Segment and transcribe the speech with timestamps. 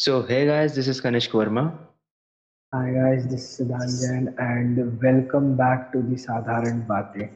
[0.00, 1.76] So, hey guys, this is Kanishk Verma.
[2.72, 7.30] Hi guys, this is Siddhanjan and welcome back to the Sadharan Baatein.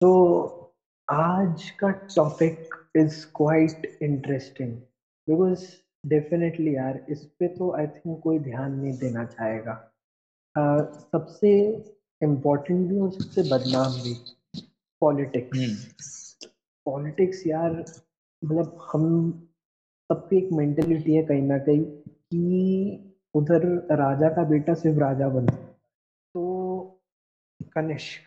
[0.00, 0.12] तो
[1.08, 4.76] आज का topic is quite interesting
[5.28, 5.70] because
[6.06, 9.80] definitely यार इस पे तो I think कोई ध्यान नहीं देना चाहेगा
[10.56, 10.82] uh,
[11.12, 11.56] सबसे
[12.22, 14.14] इम्पोर्टेंट भी और सबसे बदनाम भी।
[15.00, 16.36] पॉलिटिक्स
[16.86, 17.70] पॉलिटिक्स यार
[18.44, 19.04] मतलब हम
[20.10, 23.66] सबकी एक मेंटेलिटी है कहीं ना कहीं कि उधर
[23.96, 25.52] राजा का बेटा सिर्फ़ राजा बने।
[26.34, 27.00] तो
[27.74, 28.20] कनिष्क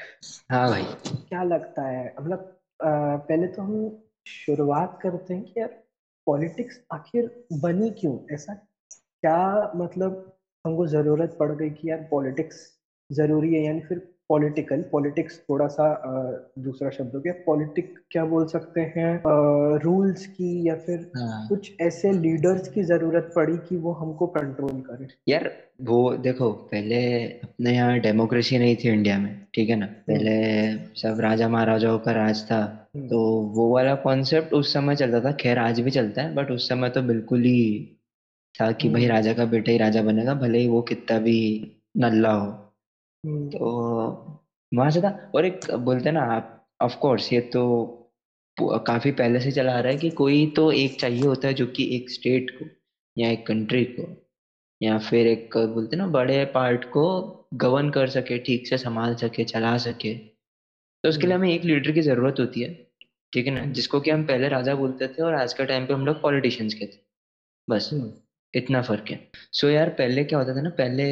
[0.51, 0.83] हाँ भाई।
[1.29, 2.15] क्या लगता है?
[2.19, 5.83] मतलब पहले तो हम शुरुआत करते हैं कि यार
[6.27, 8.17] पॉलिटिक्स आखिर बनी क्यों?
[8.31, 12.69] ऐसा क्या मतलब हमको ज़रूरत पड़ गई कि यार पॉलिटिक्स
[13.13, 15.85] ज़रूरी है यानी फिर पॉलिटिकल पॉलिटिक्स थोड़ा सा
[16.59, 19.11] दूसरा शब्द हो गया पॉलिटिक क्या बोल सकते हैं
[19.83, 21.47] रूल्स की या फिर हाँ.
[21.49, 27.03] कुछ ऐसे लीडर्स की ज़रूरत पड़ी कि वो हमको कंट्रोल करे यार वो देखो पहले
[27.41, 31.99] अपने यहाँ डेमोक्रेसी नहीं थी इंडिया में ठीक है ना हम्म। पहले सब राजा महाराजाओं
[31.99, 32.61] का राज था
[32.95, 33.19] हम्म। तो
[33.55, 36.89] वो वाला कॉन्सेप्ट उस समय चलता था खैर आज भी चलता है बट उस समय
[36.89, 37.61] तो बिल्कुल ही
[38.55, 41.39] था कि भाई हम्म। राजा का बेटा ही राजा बनेगा भले ही वो कितना भी
[41.97, 42.51] नल्ला हो
[43.23, 44.39] हम्म। तो
[44.71, 46.49] वहाँ से था और एक बोलते ना आप
[46.81, 47.63] ऑफ़ कोर्स ये तो
[48.57, 51.65] काफ़ी पहले से चला आ रहा है कि कोई तो एक चाहिए होता है जो
[51.67, 52.65] कि एक स्टेट को
[53.17, 54.07] या एक कंट्री को
[54.81, 57.05] या फिर एक बोलते ना बड़े पार्ट को
[57.53, 61.63] गवर्न कर सके ठीक से संभाल सके चला सके तो उसके लिए हम्म। हमें एक
[61.63, 62.73] लीडर की ज़रूरत होती है
[63.33, 65.85] ठीक है ना हम्म। जिसको कि हम पहले राजा बोलते थे और आज के टाइम
[65.85, 66.99] पे हम लोग पॉलिटिशियंस के थे
[67.67, 67.89] बस
[68.53, 69.19] इतना फ़र्क है
[69.51, 71.07] सो यार पहले क्या होता था ना पहले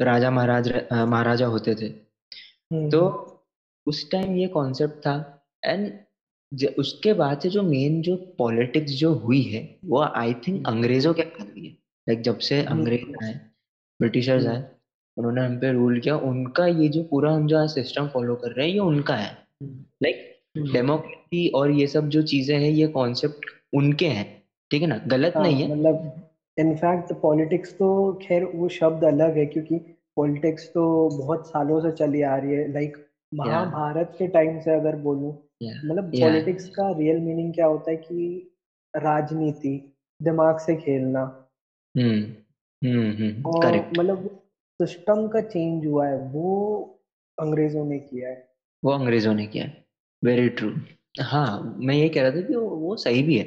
[0.00, 3.34] राजा महाराज महाराजा होते थे। हम्म, तो हम्म।
[3.86, 5.14] उस टाइम ये कॉन्सेप्ट था
[5.64, 5.92] एंड
[6.78, 11.14] उसके बाद से जो मेन जो पॉलिटिक्स जो हुई है वो आई थिंक हम्म। अंग्रेज़ों
[11.14, 11.72] के बाद हुई है।
[12.06, 13.34] लाइक जब से अंग्रेज़ आए
[14.00, 14.64] ब्रिटिशर्स आए
[15.16, 18.66] उन्होंने हम पे रूल किया। उनका ये जो पूरा हम जो सिस्टम फॉलो कर रहे
[18.66, 19.30] हैं ये उनका है।
[20.02, 24.26] लाइक डेमोक्रेसी और ये सब जो चीज़ें हैं ये कॉन्सेप्ट उनके हैं।
[24.70, 25.00] ठीक है ना?
[25.06, 26.22] गलत हाँ, नहीं है। मतलब
[26.56, 29.80] इनफैक्ट पॉलिटिक्स तो खैर वो शब्द अलग है क्योंकि
[30.16, 32.96] पॉलिटिक्स तो बहुत सालों से चली आ रही है। लाइक
[33.34, 35.32] महाभारत के टाइम से अगर बोलूँ
[35.62, 38.50] मतलब पॉलिटिक्स का रियल मीनिंग क्या होता है कि
[38.96, 41.22] राजनीति दिमाग से खेलना।
[41.96, 42.22] हम्म
[42.84, 44.40] हम्म, हम्म और मतलब
[44.82, 46.80] सिस्टम का चेंज हुआ है वो
[47.40, 48.48] अंग्रेज़ों ने किया है।
[48.84, 49.84] वो अंग्रेज़ों ने किया है।
[50.24, 50.72] वेरी ट्रू
[51.20, 53.44] हाँ मैं ये कह रहा था कि वो, वो सही भी है।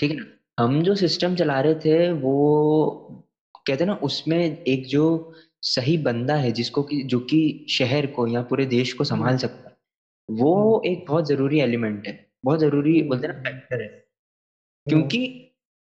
[0.00, 0.24] ठीक है ना?
[0.64, 3.24] हम जो सिस्टम चला रहे थे वो
[3.66, 8.42] कहते ना उसमें एक जो सही बंदा है जिसको कि जो कि शहर को या
[8.42, 9.76] पूरे देश को संभाल हम्म। सकता है
[10.28, 13.88] वो हम्म। एक बहुत ज़रूरी एलिमेंट है बहुत ज़रूरी हम्म। बोलते ना फैक्टर है
[14.86, 15.20] क्योंकि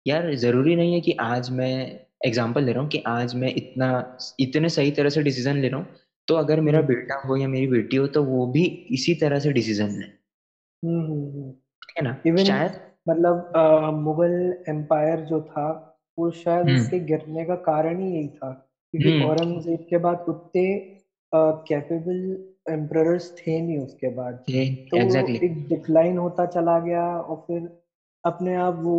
[0.05, 1.73] यार ज़रूरी नहीं है कि आज मैं
[2.25, 5.79] एग्ज़ाम्पल ले रहा हूँ कि आज मैं इतना इतने सही तरह से डिसीज़न ले रहा
[5.79, 5.87] हूँ
[6.27, 9.51] तो अगर मेरा बेटा हो या मेरी बेटी हो तो वो भी इसी तरह से
[9.51, 10.05] डिसीज़न ले
[11.97, 13.53] है ना शायद मतलब
[13.93, 14.33] मुगल
[14.69, 15.67] एम्पायर जो था
[16.17, 18.51] वो शायद हम्म। उसके गिरने का कारण ही यही था
[18.93, 20.65] क्योंकि हम्म। औरंगज़ेब के बाद उतने
[21.31, 22.17] कैपेबल
[22.69, 25.43] एम्प्रर्स थे नहीं उसके बाद तो exactly.
[25.43, 27.69] एक डिक्लाइन होता चला गया और फिर
[28.23, 28.97] अपने आप वो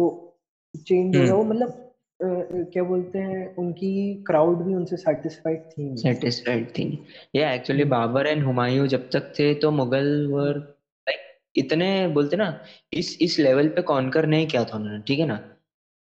[0.74, 1.82] चेंज हो गया वो हम्म। मतलब
[2.20, 3.92] क्या बोलते हैं उनकी
[4.26, 6.86] क्राउड भी उनसे सेटिस्फाइड थी सेटिस्फाइड थी
[7.34, 10.58] या एक्चुअली बाबर एंड हुमायूं जब तक थे तो मुगल वर
[11.06, 11.20] लाइक
[11.56, 12.48] इतने बोलते ना
[12.92, 15.40] इस इस लेवल पे कॉन्कर नहीं किया था उन्होंने ठीक है ना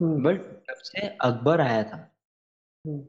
[0.00, 0.34] बट हम्म।
[0.68, 2.06] जब से अकबर आया था हम्म।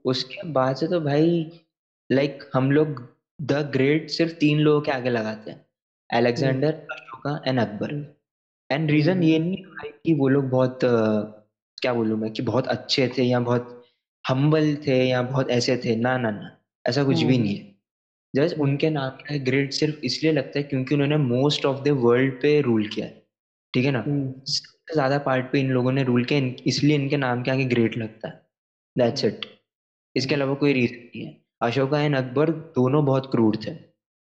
[0.06, 1.62] उसके बाद से तो भाई
[2.10, 3.02] लाइक हम लोग
[3.40, 5.66] द ग्रेट सिर्फ़ तीन लोगों के आगे लगाते हैं।
[6.10, 7.94] Alexander Ashoka and Akbar
[8.70, 13.08] and reason ये नहीं है कि वो लोग बहुत क्या बोलूँ मैं कि बहुत अच्छे
[13.18, 13.76] थे या बहुत
[14.26, 17.68] हम्बल थे या बहुत ऐसे थे। ना ना ना ऐसा कुछ भी नहीं है।
[18.34, 22.34] जस्ट उनके नाम का ग्रेट सिर्फ़ इसलिए लगता है क्योंकि उन्होंने मोस्ट ऑफ़ द वर्ल्ड
[22.42, 23.24] पे रूल किया है।
[23.74, 24.00] ठीक है ना?
[24.00, 27.66] हम्म। सबसे ज़्यादा पार्ट पे इन लोगों ने रूल किया इसलिए इनके नाम के आगे
[27.66, 28.42] ग्रेट लगता है।
[28.96, 29.46] दैट्स इट
[30.20, 33.72] इसके अलावा कोई रीजन नहीं है। अशोका एंड अकबर दोनों बहुत क्रूर थे।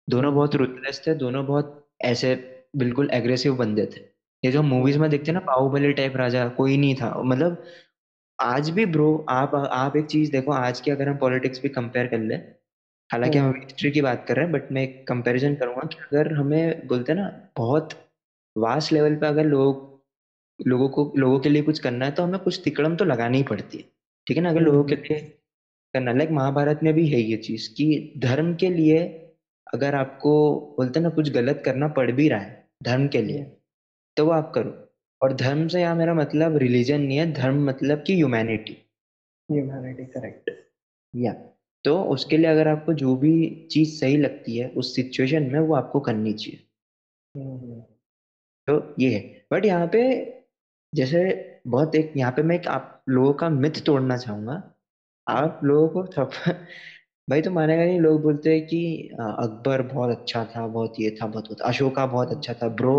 [0.08, 2.34] दोनों बहुत रुथलेस थे दोनों बहुत ऐसे
[2.76, 4.00] बिल्कुल एग्रेसिव बंदे थे।
[4.42, 7.62] ये जो मूवीज़ में देखते हैं ना बाहुबली टाइप राजा कोई नहीं था। मतलब
[8.38, 12.06] आज भी ब्रो आप आप एक चीज़ देखो आज की अगर हम पॉलिटिक्स भी कंपेयर
[12.06, 12.34] कर ले
[13.10, 15.96] हालाँकि हम हिस्ट्री हम्म। की बात कर रहे हैं बट मैं एक कंपैरिजन करूँगा कि
[16.02, 17.94] अगर हमें बोलते ना बहुत
[18.56, 19.88] वास्ट लेवल पे अगर लोग
[20.60, 23.44] लोगों को लोगों के लिए कुछ करना है तो हमें कुछ तिकड़म तो लगानी ही
[23.44, 23.84] पड़ती है।
[24.26, 24.50] ठीक है ना?
[24.50, 25.39] अगर लोगों के हम्म। लिए
[25.94, 28.98] करना। लाइक महाभारत में भी है ये चीज़ कि धर्म के लिए
[29.66, 30.32] अगर आपको
[30.76, 33.44] बोलते ना कुछ गलत करना पड़ भी रहा है धर्म के लिए
[34.16, 34.76] तो वो आप करो।
[35.20, 38.76] और धर्म से यहाँ मेरा मतलब रिलीजन नहीं है धर्म मतलब कि ह्यूमैनिटी
[39.48, 40.50] ह्यूमैनिटी करेक्ट
[41.14, 41.32] या
[41.84, 43.32] तो उसके लिए अगर आपको जो भी
[43.72, 46.60] चीज़ सही लगती है उस सिचुएशन में वो आपको करनी चाहिए।
[47.34, 47.80] हम्म।
[48.68, 49.20] तो ये है।
[49.52, 50.02] बट यहाँ पे
[50.92, 51.22] जैसे
[51.66, 54.62] बहुत एक यहाँ पे मैं एक आप लोगों का मिथ तोड़ना चाहूँगा।
[55.28, 56.30] आप लोगों को सब
[57.30, 61.26] भाई तो मानेगा नहीं लोग बोलते हैं कि अकबर बहुत अच्छा था बहुत ये था
[61.26, 62.96] बहुत था अशोका बहुत अच्छा था ब्रो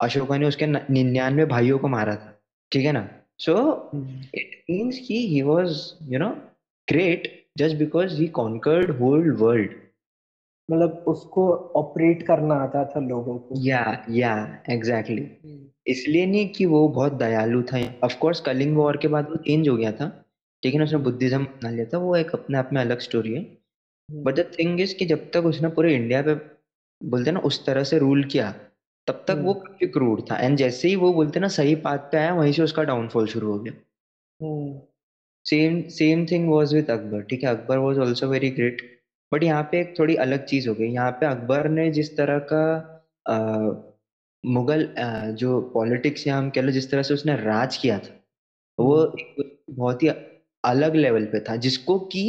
[0.00, 2.38] अशोका ने उसके निन्यानवे भाइयों को मारा था
[2.72, 3.08] ठीक है ना?
[3.38, 3.90] सो
[4.34, 6.28] इट मीन्स कि he was you know
[6.88, 9.70] great just because he conquered whole world
[10.70, 15.30] मतलब उसको ऑपरेट करना आता था लोगों को। या या एग्जैक्टली
[15.86, 19.68] इसलिए नहीं कि वो बहुत दयालु था। ऑफ़ कोर्स कलिंग वॉर के बाद वो चेंज
[19.68, 20.24] हो गया था।
[20.62, 23.34] ठीक है ना उसने बुद्धिज्म अपना लिया था वो एक अपने आप में अलग स्टोरी
[23.34, 23.42] है।
[24.08, 26.34] बट द थिंग इज़ कि जब तक उसने पूरे इंडिया पे
[27.00, 28.50] बोलते ना उस तरह से रूल किया
[29.06, 32.16] तब तक वो काफ़ी क्रूड था। एंड जैसे ही वो बोलते ना सही पाथ पे
[32.18, 33.72] आया वहीं से उसका डाउनफॉल शुरू हो गया।
[35.46, 37.50] Same same thing was with Akbar ठीक है?
[37.50, 38.82] Akbar was also very great
[39.32, 42.38] but यहाँ पे एक थोड़ी अलग चीज़ हो गई। यहाँ पे अकबर ने जिस तरह
[42.52, 42.64] का
[43.26, 43.36] आ,
[44.44, 48.14] मुगल आ, जो पॉलिटिक्स या हम कह लो जिस तरह से उसने राज किया था
[48.78, 50.08] वो एक बहुत ही
[50.68, 52.24] अलग लेवल पे था जिसको कि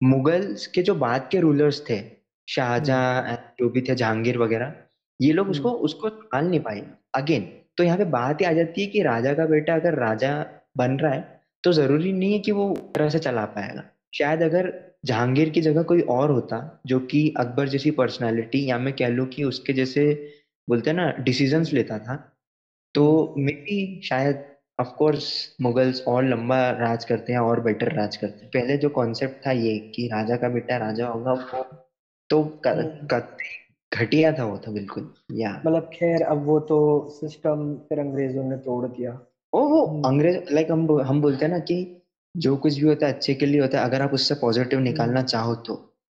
[0.00, 2.00] मुगल्स के जो बाद के रूलर्स थे
[2.48, 4.72] शाहजहां जो भी थे जहांगीर वगैरह
[5.20, 6.82] ये लोग उसको उसको संभाल नहीं पाए।
[7.14, 10.32] अगेन तो यहाँ पे बात ही आ जाती है कि राजा का बेटा अगर राजा
[10.76, 13.82] बन रहा है तो ज़रूरी नहीं है कि वो तरह से चला पाएगा।
[14.14, 14.72] शायद अगर
[15.06, 19.26] जहांगीर की जगह कोई और होता जो कि अकबर जैसी पर्सनालिटी या मैं कह लू
[19.26, 20.04] कि उसके जैसे
[20.68, 22.16] बोलते हैं ना डिसीजंस लेता था
[22.94, 24.44] तो मे बी शायद
[24.78, 25.26] ऑफ़ कोर्स
[25.60, 29.50] मुगल्स और लंबा राज करते हैं और बेटर राज करते हैं। पहले जो कॉन्सेप्ट था
[29.52, 31.62] ये कि राजा का बेटा राजा होगा वो
[32.30, 32.42] तो
[33.92, 36.78] घटिया था वो था बिल्कुल या। मतलब खैर अब वो तो
[37.10, 39.12] सिस्टम फिर अंग्रेज़ों ने तोड़ दिया।
[39.52, 41.76] ओ वो हम्म। अंग्रेज़ लाइक हम हम बोलते हैं ना कि
[42.34, 44.88] जो कुछ भी होता है अच्छे के लिए होता है अगर आप उससे पॉजिटिव हम्म।
[44.88, 45.74] निकालना चाहो तो।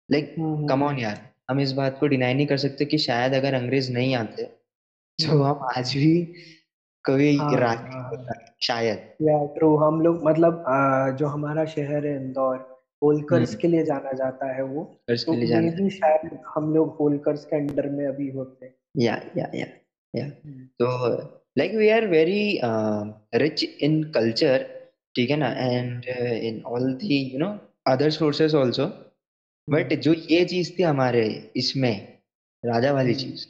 [0.08, 0.34] लाइक
[0.70, 3.92] कम ऑन यार हम इस बात को डिनाई नहीं कर सकते कि शायद अगर अंग्रेज़
[3.92, 4.42] नहीं आते
[5.18, 6.14] तो हम आज भी
[7.04, 12.14] कोई हाँ, राज हाँ, शायद। या ट्रू हम लोग मतलब आ, जो हमारा शहर है
[12.16, 12.56] इंदौर
[13.02, 17.44] होलकर्स हम्म। के लिए जाना जाता है वो तो मे भी शायद हम लोग होलकर्स
[17.44, 19.66] के अंडर में अभी होते हैं। या या या
[20.14, 20.28] या।
[20.80, 20.88] तो
[21.58, 22.60] like we are very
[23.42, 24.66] rich in culture
[25.14, 25.48] ठीक है ना?
[25.48, 26.04] And
[26.44, 27.50] in all the you know
[27.86, 28.86] other sources also
[29.68, 31.24] but जो ये चीज़ थी हमारे
[31.56, 31.94] इसमें
[32.64, 33.46] राजा वाली हम्म। चीज़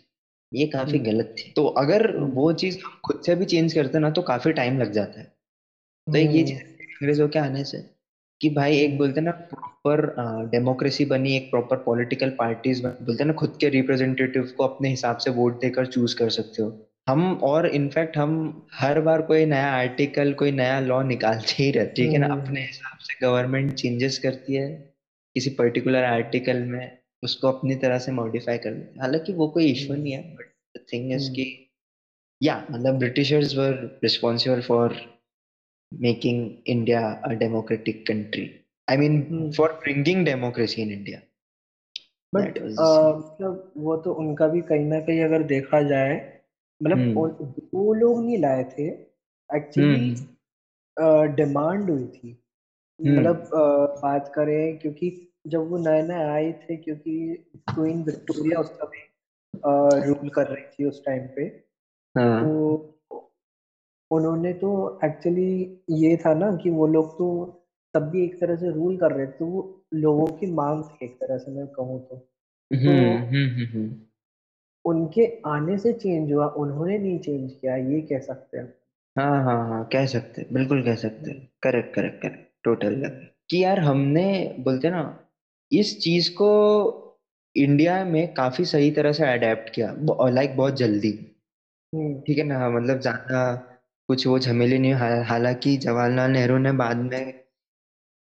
[0.55, 3.99] ये काफ़ी हम्म। गलत थी। तो अगर वो चीज़ हम खुद से भी चेंज करते
[3.99, 5.27] ना तो काफ़ी टाइम लग जाता है।
[6.07, 7.79] तो ये चीज़ अंग्रेज़ों के आने से
[8.41, 10.01] कि भाई एक बोलते ना प्रॉपर
[10.51, 15.31] डेमोक्रेसी बनी एक प्रॉपर पॉलिटिकल पार्टीज़ बोलते ना खुद के रिप्रेजेंटेटिव को अपने हिसाब से
[15.33, 16.73] वोट देकर चूज़ कर सकते हो।
[17.09, 18.35] हम और इनफैक्ट हम
[18.75, 22.41] हर बार कोई नया आर्टिकल कोई नया लॉ निकालते ही रहते ठीक है ना हम्म।
[22.41, 24.69] अपने हिसाब से गवर्नमेंट चेंजेस करती है
[25.37, 26.91] किसी पर्टिकुलर आर्टिकल में।
[27.25, 30.85] उसको अपनी तरह से मॉडिफाई कर देते हालाँकि वो कोई इशू नहीं है बट द
[30.93, 31.49] थिंग इज़ की
[32.43, 35.15] या मतलब Britishers were responsible for
[36.03, 38.65] India a democratic country.
[38.89, 39.51] I mean, hmm.
[39.53, 41.21] for bringing democracy in India.
[42.35, 46.15] But मतलब वो तो उनका भी कहीं ना कहीं अगर देखा जाए
[46.83, 47.69] मतलब hmm.
[47.75, 48.87] वो लोग नहीं लाए थे
[49.57, 50.15] एक्चुअली
[51.35, 53.19] डिमांड हुई थी hmm.
[53.19, 53.51] मतलब
[54.03, 55.11] बात करें क्योंकि
[55.47, 60.85] जब वो नए नए आए थे क्योंकि क्वीन विक्टोरिया उस समय रूल कर रही थी
[60.85, 61.43] उस टाइम पे
[62.15, 62.45] हाँ.
[62.45, 62.91] तो
[64.11, 67.45] उन्होंने तो एक्चुअली ये था ना कि वो लोग तो
[67.95, 71.05] तब भी एक तरह से रूल कर रहे थे तो वो लोगों की मांग थी
[71.05, 74.01] एक तरह से मैं कहूँ तो, तो हम्म, हम्म, हम्म,
[74.85, 78.75] उनके आने से चेंज हुआ उन्होंने नहीं चेंज किया ये कह सकते हैं
[79.19, 81.33] हाँ हाँ हाँ कह सकते बिल्कुल कह सकते
[81.63, 83.21] करेक्ट करेक्ट करेक्ट टोटल
[83.51, 85.03] कि यार हमने बोलते ना
[85.73, 86.51] इस चीज़ को
[87.57, 89.95] इंडिया में काफ़ी सही तरह से अडेप्ट किया
[90.31, 91.13] लाइक बहुत जल्दी।
[92.27, 92.69] ठीक है ना?
[92.71, 93.55] मतलब ज़्यादा
[94.09, 94.93] कुछ वो झमेले नहीं
[95.25, 97.33] हालाँकि जवाहरलाल नेहरू ने बाद में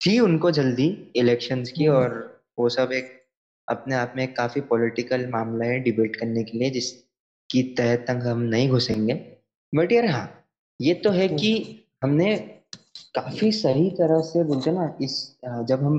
[0.01, 3.17] थी उनको जल्दी इलेक्शंस की हम्म। और वो सब एक
[3.67, 8.41] अपने आप में काफ़ी पॉलिटिकल मामला है डिबेट करने के लिए जिसकी तह तक हम
[8.45, 9.13] नहीं घुसेंगे।
[9.73, 10.27] बट यार हाँ
[10.79, 11.53] ये तो है कि
[12.03, 12.35] हमने
[13.15, 15.15] काफ़ी सही तरह से बोलते ना इस
[15.67, 15.95] जब हम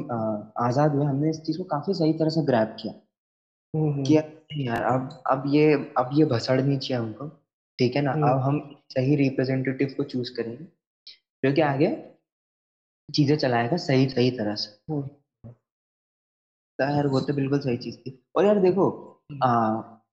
[0.60, 2.92] आज़ाद हुए हमने इस चीज़ को काफ़ी सही तरह से ग्रैप किया।
[3.74, 7.28] हम्म, कि हम्म। यार अब अब ये अब ये भसड़ नहीं चाहिए हमको
[7.78, 8.12] ठीक है ना?
[8.12, 10.64] अब हम सही रिप्रेजेंटेटिव को चूज़ करेंगे
[11.42, 11.88] जो कि आगे
[13.08, 14.70] चीज़ें चलाएगा सही सही तरह से।
[16.78, 18.86] तो यार वो तो बिल्कुल सही चीज़ थी। और यार देखो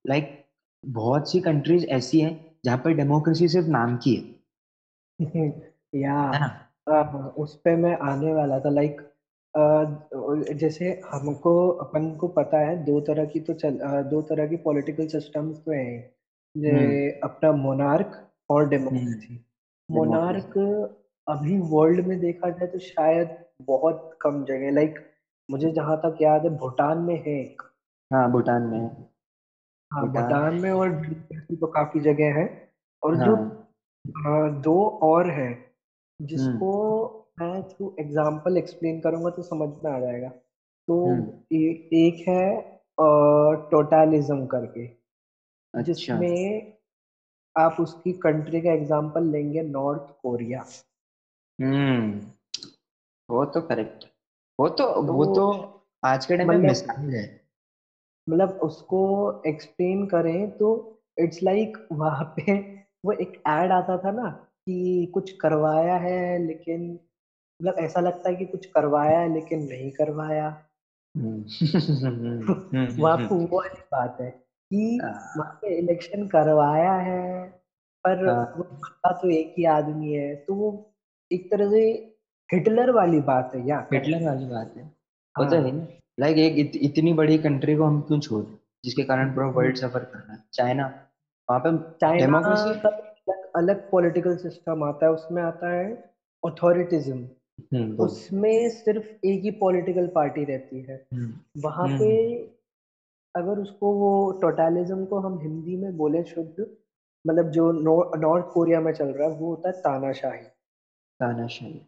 [0.05, 0.35] लाइक
[0.83, 2.33] बहुत सी कंट्रीज़ ऐसी हैं
[2.65, 4.23] जहाँ पर डेमोक्रेसी सिर्फ़ नाम की है।
[5.95, 6.15] या।
[6.89, 9.01] उस पे मैं आने वाला था। लाइक
[10.53, 13.77] जैसे हमको अपन को पता है दो तरह की तो चल
[14.09, 16.13] दो तरह की पॉलिटिकल सिस्टम्स तो हैं
[16.55, 20.57] ये हम्म। अपना मोनार्क और डेमोक्रेसी हम्म। मोनार्क
[21.27, 24.99] अभी वर्ल्ड में देखा जाए तो शायद बहुत कम जगह लाइक
[25.51, 27.61] मुझे जहाँ तक याद है भूटान में है एक।
[28.13, 28.79] हाँ भूटान में
[29.93, 30.91] हाँ। भूटान। में और
[31.51, 32.69] तो काफ़ी जगह है।
[33.03, 33.25] और हाँ.
[33.25, 33.35] जो
[34.27, 35.68] आ, दो और है।
[36.19, 36.71] जिसको
[37.39, 40.29] हम्म। मैं थ्रू एग्जांपल एक्सप्लेन करूँगा तो समझ में आ जाएगा
[40.87, 42.79] तो हम्म। ए, एक है
[43.71, 46.73] टोटलिज्म करके अच्छा। जिसमें
[47.55, 50.65] आप उसकी कंट्री का एग्जांपल लेंगे नॉर्थ कोरिया
[51.59, 52.19] हम्म
[53.29, 54.05] वो तो करेक्ट
[54.59, 55.45] वो तो, तो वो तो
[56.03, 57.23] आज के टाइम में मतलब है
[58.27, 59.01] मतलब उसको
[59.47, 60.69] एक्सप्लेन करें तो
[61.19, 62.53] इट्स लाइक like वहाँ पे
[63.05, 64.29] वो एक एड आता था ना
[64.65, 66.99] कि कुछ करवाया है लेकिन
[67.61, 70.63] मतलब ऐसा लगता है कि कुछ करवाया है लेकिन नहीं करवाया।
[72.99, 74.29] वहाँ पे वो वाली बात है
[74.73, 74.99] कि
[75.37, 77.47] वहाँ पे इलेक्शन करवाया है
[78.03, 80.93] पर हाँ। वो खड़ा तो एक ही आदमी है तो वो
[81.31, 82.15] एक तरह से
[82.53, 84.83] हिटलर वाली बात है या हिटलर वाली बात है।
[85.37, 85.87] हाँ। तो है। ना।
[86.19, 88.45] लाइक एक इत, इतनी बड़ी कंट्री को हम क्यों छोड़?
[88.85, 90.85] जिसके कारण पूरा वर्ल्ड सफ़र कर रहा है। चाइना
[91.49, 91.69] वहाँ पे
[92.75, 93.08] का
[93.55, 96.11] अलग पॉलिटिकल सिस्टम आता है उसमें आता है
[96.45, 97.27] ऑथोरिटिज्म
[97.73, 102.35] हम्म, उसमें सिर्फ़ एक ही पॉलिटिकल पार्टी रहती है। हम्म, वहाँ हम्म, पे
[103.35, 106.67] अगर उसको वो टोटलिज्म को हम हिंदी में बोले शुद्ध
[107.27, 107.71] मतलब जो
[108.17, 110.43] नॉर्थ कोरिया में चल रहा है वो होता है तानाशाही।
[111.19, 111.81] तानाशाही।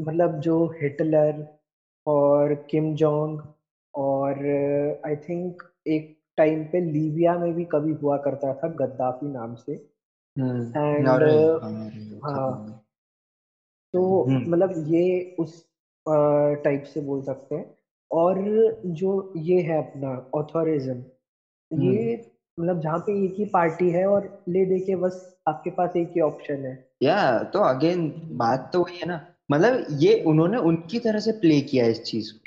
[0.00, 1.58] मतलब जो हिटलर
[2.06, 3.40] और किम जोंग
[3.94, 4.34] और
[5.06, 9.93] आई थिंक एक टाइम पे लीबिया में भी कभी हुआ करता था गद्दाफी नाम से।
[10.36, 10.76] एंड
[11.08, 12.80] हम्म, हाँ, हाँ
[13.94, 15.64] तो हम्म। मतलब ये उस
[16.64, 17.74] टाइप से बोल सकते हैं।
[18.10, 18.38] और
[18.86, 21.04] जो ये है अपना ऑथोरिज्म
[21.82, 25.70] ये हम्म। मतलब जहाँ पे एक ही पार्टी है और ले दे के बस आपके
[25.70, 30.22] पास एक ही ऑप्शन है। या तो अगेन बात तो वही है ना। मतलब ये
[30.22, 32.40] उन्होंने उनकी तरह से प्ले किया इस चीज़ को।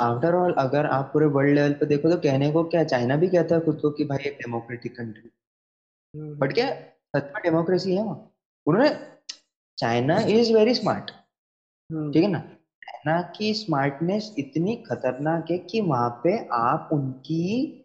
[0.00, 3.28] आफ्टर ऑल अगर आप पूरे वर्ल्ड लेवल पे देखो तो कहने को क्या चाइना भी
[3.28, 5.30] कहता है खुद को कि भाई एक डेमोक्रेटिक कंट्री
[6.34, 6.68] बट क्या
[7.14, 8.30] सच में डेमोक्रेसी है वहाँ।
[8.66, 8.90] उन्होंने
[9.78, 11.10] चाइना इज़ वेरी स्मार्ट
[12.10, 12.38] ठीक है ना?
[12.82, 17.80] चाइना की स्मार्टनेस इतनी खतरनाक है कि वहाँ पे आप उनकी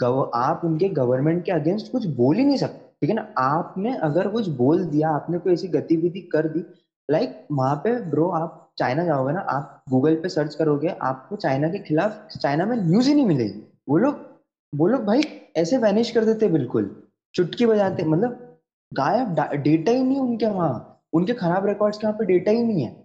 [0.00, 3.26] गव, आप उनके गवर्नमेंट के अगेंस्ट कुछ बोल ही नहीं सकते ठीक है ना?
[3.38, 6.60] आपने अगर कुछ बोल दिया आपने कोई ऐसी गतिविधि कर दी
[7.08, 11.36] लाइक like, वहाँ पे ब्रो आप चाइना जाओगे ना आप गूगल पे सर्च करोगे आपको
[11.36, 14.24] चाइना के खिलाफ चाइना में न्यूज़ ही नहीं मिलेगी। वो लोग
[14.72, 15.22] वो लोग भाई
[15.56, 16.90] ऐसे वैनिश कर देते बिल्कुल
[17.34, 18.43] चुटकी बजाते मतलब
[18.92, 22.84] गायब डेटा ही नहीं उनके वहाँ। उनके खराब रिकॉर्ड्स के वहाँ पे डेटा ही नहीं
[22.84, 23.04] है।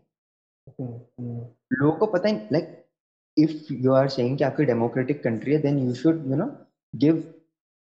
[1.74, 2.76] लोगों को पता ही like
[3.38, 6.46] if you are saying कि आपकी डेमोक्रेटिक कंट्री है then you should you know
[6.94, 7.16] give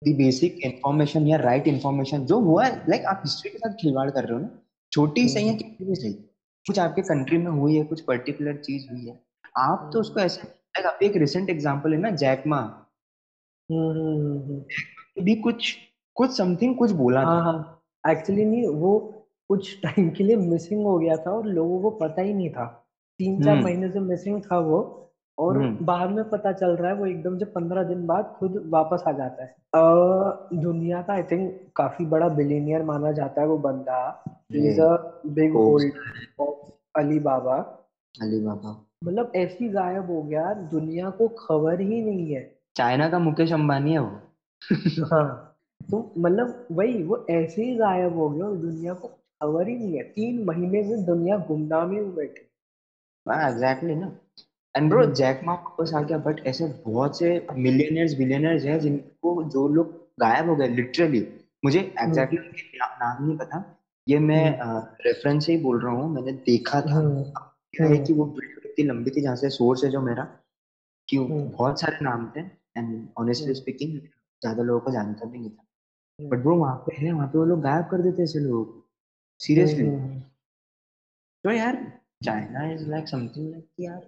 [0.02, 4.10] the basic information या राइट इंफॉर्मेशन जो हुआ है लाइक आप हिस्ट्री के साथ खिलवाड़
[4.10, 4.48] कर रहे हो ना
[4.92, 6.12] छोटी सही है कितनी भी सही।
[6.66, 9.18] कुछ आपके कंट्री में हुई है कुछ पर्टिकुलर चीज़ हुई है।
[9.58, 12.60] आप तो उसको ऐसे लाइक अभी एक रिसेंट एग्जांपल है ना जैकमा
[15.22, 15.74] भी कुछ
[16.16, 18.98] कुछ समथिंग कुछ बोला हाँ हाँ। एक्चुअली नहीं वो
[19.48, 22.64] कुछ टाइम के लिए मिसिंग हो गया था और लोगों को पता ही नहीं था।
[23.18, 24.98] तीन चार हम्म। महीने से मिसिंग था वो
[25.38, 28.62] और हम्म। बाद में पता चल रहा है वो एकदम से पंद्रह दिन बाद खुद
[28.66, 29.82] वापस आ जाता है। आ,
[30.54, 35.52] दुनिया का आई थिंक काफ़ी बड़ा बिलीनियर माना जाता है वो बंदा। Is a big
[35.52, 36.70] holder of
[37.18, 37.56] Alibaba
[38.40, 43.52] Alibaba मतलब ऐसी गायब हो गया दुनिया को खबर ही नहीं है। चाइना का मुकेश
[43.52, 44.20] अंबानी है वो।
[45.04, 45.51] हाँ।
[45.90, 49.96] तो मतलब वही वो ऐसे ही गायब हो गया और दुनिया को खबर ही नहीं
[49.96, 52.48] है। तीन महीने से दुनिया गुमनामी में बैठी।
[53.26, 54.12] एग्जैक्टली ना।
[54.74, 59.42] एंड ब्रो जैक मा वापस आ गया बट ऐसे बहुत से मिलियनर्स बिलियनर्स हैं जिनको
[59.44, 61.26] जो लोग गायब हो गए लिटरली
[61.64, 64.44] मुझे एग्जैक्टली exactly नाम नहीं पता। ये मैं
[65.06, 68.84] रेफरेंस हम्म। से ही बोल रहा हूँ मैंने देखा था। हम्म। है कि वो इतनी
[68.84, 70.24] लंबी थी जहाँ से सोर्स है जो मेरा
[71.08, 72.40] कि हम्म। बहुत सारे नाम थे।
[72.78, 75.64] एंड ऑनेस्टली स्पीकिंग ज़्यादा लोगों को जानता भी नहीं था।
[76.18, 78.80] बट वो वहाँ पे है वहाँ पे वो लोग गायब कर देते ऐसे लोग।
[79.40, 79.84] सीरियसली
[81.44, 81.76] तो यार
[82.24, 84.00] China is like something like यार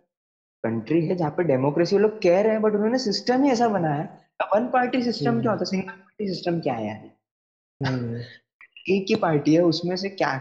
[0.65, 3.69] कंट्री है जहाँ पे डेमोक्रेसी वो लोग कह रहे हैं बट उन्होंने सिस्टम ही ऐसा
[3.69, 5.71] बनाया। है वन पार्टी सिस्टम क्या होता है?
[5.71, 6.95] सिंगल पार्टी सिस्टम क्या है
[7.81, 8.21] हम्म।
[8.95, 10.33] एक ही पार्टी है उसमें से क्या?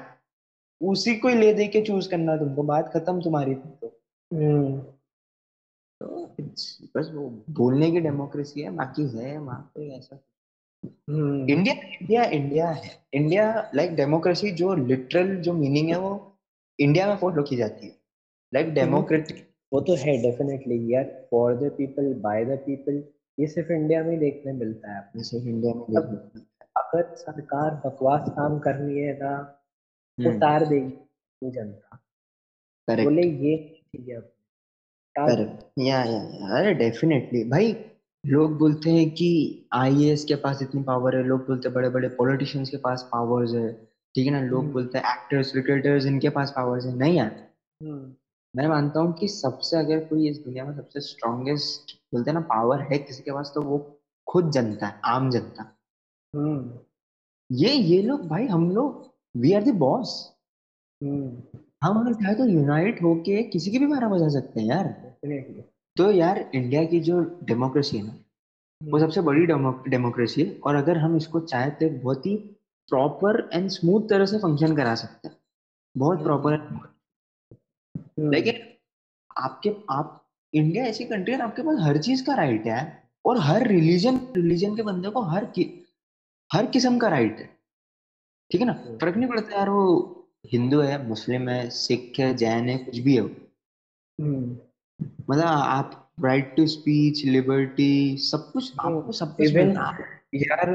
[0.82, 3.88] उसी को ही ले दे के चूज़ करना तुमको बात खत्म तुम्हारी तो,
[4.32, 4.80] हम्म।
[6.02, 6.26] तो
[6.98, 10.20] बस वो बोलने की डेमोक्रेसी है बाकी है वहाँ पे ऐसा
[10.86, 16.38] इंडिया इंडिया इंडिया है। इंडिया लाइक डेमोक्रेसी जो लिटरल जो मीनिंग है वो
[16.80, 17.96] इंडिया में फॉलो की जाती है।
[18.54, 23.04] लाइक डेमोक्रेटिक वो तो है डेफिनेटली यार for the people by the people
[23.40, 26.42] ये सिर्फ़ इंडिया में देखने मिलता है अपने सिर्फ़ इंडिया में है।
[26.78, 29.38] अगर सरकार बकवास काम कर रही है ना
[30.18, 32.00] तो हम्म। उतार देगी जनता।
[33.04, 34.12] बोले ये चीज़
[35.80, 37.74] या या अरे डेफिनेटली भाई
[38.24, 39.30] लोग बोलते हैं कि
[39.74, 43.54] आईएएस के पास इतनी पावर है लोग बोलते हैं बड़े बड़े पॉलिटिशियंस के पास पावर्स
[43.54, 43.72] है।
[44.16, 44.42] ठीक है ना?
[44.42, 47.32] लोग हम्म। बोलते हैं एक्टर्स क्रिकेटर्स इनके पास पावर्स है। नहीं यार
[47.82, 48.14] हम्म।
[48.56, 52.46] मैं मानता हूँ कि सबसे अगर कोई इस दुनिया में सबसे स्ट्रॉन्गेस्ट बोलते हैं ना
[52.50, 53.78] पावर है किसी के पास तो वो
[54.28, 55.64] खुद जनता है आम जनता।
[56.34, 56.80] हम्म।
[57.52, 60.16] ये ये लोग भाई हम लोग वी आर द बॉस
[61.84, 64.86] हम अगर चाहे तो यूनाइट होके किसी की भी मारा बजा सकते हैं यार।
[65.98, 68.18] तो यार इंडिया की जो डेमोक्रेसी है ना
[68.82, 69.46] वो सबसे बड़ी
[69.90, 72.36] डेमोक्रेसी है और अगर हम इसको चाहे तो बहुत ही
[72.90, 75.36] प्रॉपर एंड स्मूथ तरह से फ़ंक्शन करा सकते हैं।
[75.98, 78.60] बहुत प्रॉपर हम्म। लेकिन
[79.38, 80.20] आपके आप
[80.54, 82.82] इंडिया ऐसी कंट्री है आपके पास हर चीज़ का राइट है
[83.26, 85.64] और हर रिलीजन रिलीजन के बंदे को हर कि,
[86.52, 87.46] हर किस्म का राइट है।
[88.52, 88.74] ठीक है ना?
[88.74, 89.86] हम्म। फ़र्क नहीं पड़ता यार वो
[90.46, 94.58] हिंदू है मुस्लिम है सिख है जैन है कुछ भी है हम्म।
[95.00, 99.76] मतलब आप राइट टू स्पीच लिबर्टी सब कुछ आपको सब कुछ इवन
[100.36, 100.70] यार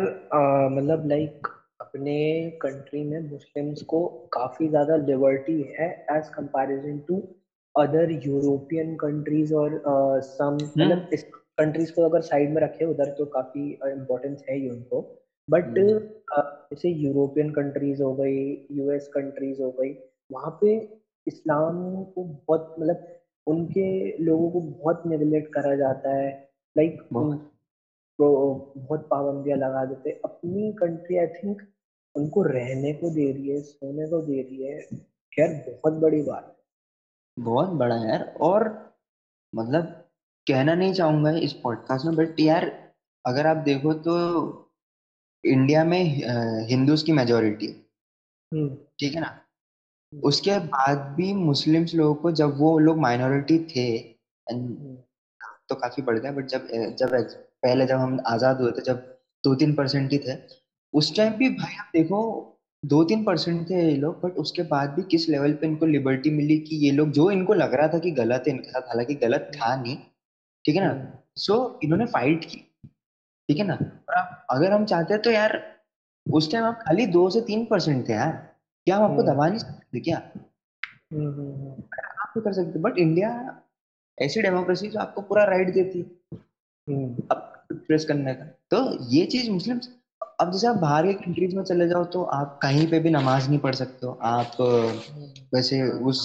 [0.70, 1.46] मतलब लाइक
[1.80, 2.18] अपने
[2.62, 7.22] कंट्री में मुस्लिम्स को काफ़ी ज़्यादा लिबर्टी है as comparison to
[7.74, 9.80] other European countries और
[10.22, 11.24] सम हम्म। मतलब इस
[11.58, 15.00] कंट्रीज़ को अगर साइड में रखे उधर तो काफ़ी इम्पोर्टेंस है ही उनको
[15.48, 15.98] बट हम्म।
[16.70, 18.40] जैसे यूरोपियन कंट्रीज़ हो गई
[18.72, 19.92] यूएस कंट्रीज़ हो गई
[20.30, 20.74] वहाँ पे
[21.26, 23.17] इस्लाम को बहुत मतलब
[23.48, 23.86] उनके
[24.24, 26.30] लोगों को बहुत नेगलेक्ट करा जाता है
[26.76, 27.02] लाइक
[28.18, 28.28] तो
[28.76, 31.62] बहुत पाबंदियाँ लगा देते अपनी कंट्री आई थिंक
[32.14, 34.80] उनको रहने को दे रही है सोने को दे रही है।
[35.32, 38.68] खैर बहुत बड़ी बात है। बहुत बड़ा यार। और
[39.52, 39.84] मतलब
[40.46, 42.66] कहना नहीं चाहूँगा इस पॉडकास्ट में बट यार
[43.24, 44.14] अगर आप देखो तो
[45.44, 46.02] इंडिया में
[46.68, 47.66] हिंदूज की मेजोरिटी
[48.52, 49.30] हम्म। ठीक है ना?
[50.12, 53.88] उसके बाद भी मुस्लिम्स लोगों को जब वो लोग माइनॉरिटी थे
[54.46, 54.96] हम्म।
[55.68, 56.68] तो काफ़ी बढ़ गया बट जब
[56.98, 57.12] जब
[57.62, 58.96] पहले जब हम आज़ाद हुए थे जब
[59.44, 60.36] दो तीन परसेंट ही थे
[60.94, 62.20] उस टाइम भी भाई आप देखो
[62.82, 66.30] दो तीन परसेंट थे ये लोग बट उसके बाद भी किस लेवल पे इनको लिबर्टी
[66.30, 69.14] मिली कि ये लोग जो इनको लग रहा था कि गलत है इनके साथ हालाँकि
[69.14, 69.96] गलत था नहीं
[70.64, 72.64] ठीक है ना सो हम्म। so, इन्होंने फाइट की
[73.48, 75.62] ठीक है ना और आप अगर हम चाहते हैं तो यार
[76.26, 78.47] उस टाइम आप खाली दो से तीन परसेंट थे यार
[78.88, 80.18] क्या हम आपको हम्म। दबा नहीं सकते क्या?
[81.12, 81.70] हम्म,
[82.22, 83.30] आप तो कर सकते बट इंडिया
[84.18, 86.00] ऐसी डेमोक्रेसी जो आपको पूरा राइट देती।
[87.30, 87.38] अब
[87.72, 88.78] प्रेस करने का। तो
[89.14, 89.80] ये चीज़ मुस्लिम
[90.40, 93.48] अब जैसे आप बाहर के कंट्रीज़ में चले जाओ तो आप कहीं पे भी नमाज़
[93.48, 94.56] नहीं पढ़ सकते हो। आप
[95.54, 96.20] वैसे उस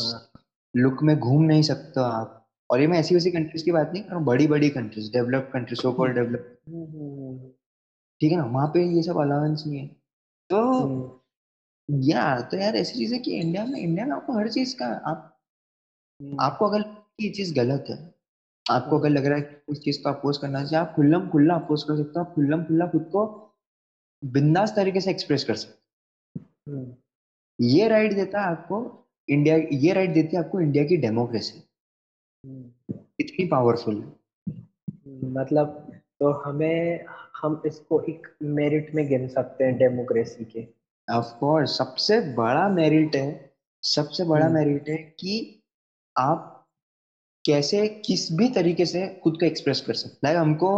[0.75, 3.91] लुक में घूम नहीं सकते हो आप। और ये मैं ऐसी वैसी कंट्रीज़ की बात
[3.93, 6.57] नहीं कर रहा हूँ बड़ी बड़ी countries develop countries so called develop
[8.21, 8.45] ठीक है ना?
[8.45, 9.87] वहाँ पे ये सब अलाउंस नहीं है।
[10.49, 11.19] तो
[11.89, 14.85] या तो यार ऐसी चीज़ है कि इंडिया में इंडिया में आपको हर चीज़ का
[15.11, 15.29] आप
[16.41, 16.83] आपको अगर
[17.21, 17.97] ये चीज़ गलत है
[18.65, 21.55] आपको अगर लग रहा है कि उस चीज़ को अपोज करना चाहिए आप खुल्लम खुल्ला
[21.55, 23.25] अपोज कर सकते हो आप खुल्लम खुल्ला खुद को
[24.23, 26.41] बिंदास तरीके से एक्सप्रेस कर सकते
[26.71, 26.95] हो।
[27.59, 28.79] ये राइट देता है आपको
[29.29, 31.57] इंडिया ये राइट देती है आपको इंडिया की डेमोक्रेसी।
[33.19, 37.05] इतनी पावरफुल है। मतलब तो हमें
[37.41, 40.67] हम इसको एक मेरिट में गिन सकते हैं डेमोक्रेसी के।
[41.07, 45.63] ऑफ़ कोर्स सबसे बड़ा मेरिट है सबसे बड़ा मेरिट हम्म। है कि
[46.15, 46.49] आप
[47.45, 50.71] कैसे किस भी तरीके से खुद को एक्सप्रेस कर सकते हैं हमको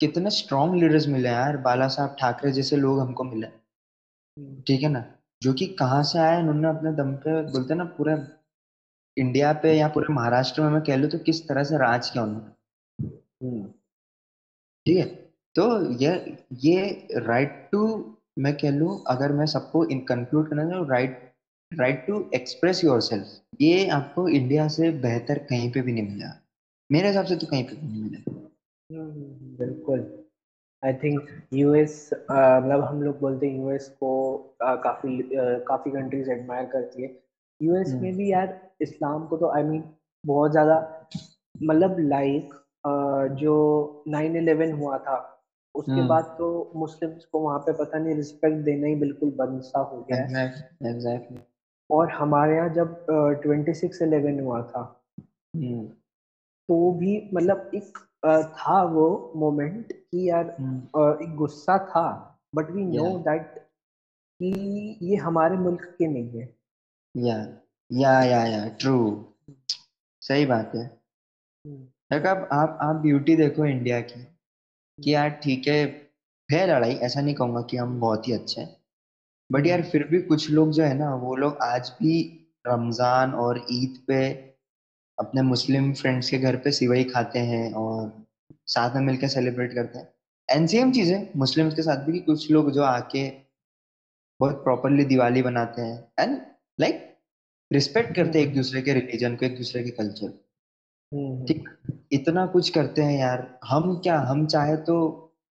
[0.00, 4.88] कितने स्ट्रॉन्ग लीडर्स मिले यार बाला साहब ठाकरे जैसे लोग हमको मिले हम्म। ठीक है
[4.88, 5.04] ना
[5.42, 8.14] जो कि कहाँ से आए उन्होंने अपने दम पे बोलते ना पूरे
[9.16, 12.24] इंडिया पे या पूरे महाराष्ट्र में मैं कह लू तो किस तरह से राज किया
[12.24, 13.08] उन्होंने
[13.42, 13.66] हम्म।
[14.86, 15.04] ठीक है
[15.56, 16.12] तो ये
[16.60, 17.86] ये राइट टू
[18.40, 21.18] मैं कह लूँ अगर मैं सबको इन कंक्लूड करना चाहूँ right
[21.72, 26.32] right to express yourself ये आपको इंडिया से बेहतर कहीं पे भी नहीं मिला।
[26.92, 28.32] मेरे हिसाब से तो कहीं पे भी नहीं मिला।
[28.90, 30.24] हम्म, बिल्कुल।
[30.84, 34.12] आई थिंक यूएस मतलब हम लोग बोलते हैं यूएस को
[34.64, 37.18] uh, काफ़ी uh, काफ़ी कंट्रीज़ एडमायर करती है।
[37.62, 39.90] यूएस में हम्म। भी यार इस्लाम को तो आई I मीन mean,
[40.26, 41.06] बहुत ज़्यादा
[41.62, 42.54] मतलब लाइक
[43.40, 45.39] जो नाइन इलेवन हुआ था
[45.74, 49.62] उसके हम्म। बाद तो मुस्लिम्स को वहाँ पे पता नहीं रिस्पेक्ट देना ही बिल्कुल बंद
[49.62, 51.38] सा हो गया है exactly.
[51.90, 53.06] और हमारे यहाँ जब
[53.42, 54.82] ट्वेंटी सिक्स इलेवन हुआ था
[55.56, 55.86] हम्म।
[56.68, 57.98] तो भी मतलब एक
[58.58, 62.06] था वो मोमेंट कि यार हम्म। एक गुस्सा था
[62.54, 63.58] बट वी नो दैट
[64.40, 66.56] कि ये हमारे मुल्क के नहीं है
[67.16, 67.36] या
[67.92, 69.24] या या या ट्रू
[70.22, 70.86] सही बात है।
[72.12, 74.26] अब आप आप ब्यूटी देखो इंडिया की
[75.00, 75.80] कि यार ठीक है
[76.48, 78.76] है लड़ाई, ऐसा नहीं कहूँगा कि हम बहुत ही अच्छे हैं।
[79.50, 82.14] बट यार फिर भी कुछ लोग जो है ना, वो लोग आज भी
[82.66, 84.28] रमज़ान और ईद पे
[85.18, 88.12] अपने मुस्लिम फ्रेंड्स के घर पे सिवई खाते हैं और
[88.66, 90.08] साथ में मिलकर सेलिब्रेट करते हैं।
[90.48, 93.28] एंड सेम चीज़ है मुस्लिम्स के साथ भी कि कुछ लोग जो आके
[94.40, 96.40] बहुत प्रॉपरली दिवाली बनाते हैं। एंड
[96.78, 97.06] लाइक
[97.70, 100.38] रिस्पेक्ट करते हैं एक दूसरे के रिलीजन को, एक दूसरे के कल्चर हम्म।
[101.12, 101.68] ठीक?
[102.12, 104.96] इतना कुछ करते हैं यार। हम क्या हम चाहे तो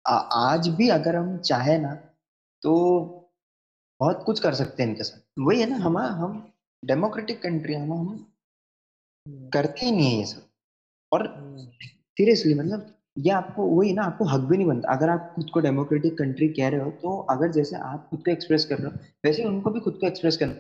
[0.05, 1.93] आ, आज भी अगर हम चाहे ना
[2.63, 2.73] तो
[4.01, 6.33] बहुत कुछ कर सकते हैं इनके साथ। वही है ना हम हम
[6.83, 8.09] डेमोक्रेटिक कंट्री हम हम
[9.27, 10.43] हम्म। करते ही नहीं है ये सब।
[11.13, 11.27] और
[11.73, 15.61] सीरियसली मतलब ये आपको वही ना आपको हक भी नहीं बनता। अगर आप खुद को
[15.61, 18.99] डेमोक्रेटिक कंट्री कह रहे हो तो अगर जैसे आप खुद को एक्सप्रेस कर रहे हो
[19.25, 20.55] वैसे उनको भी खुद को एक्सप्रेस करना।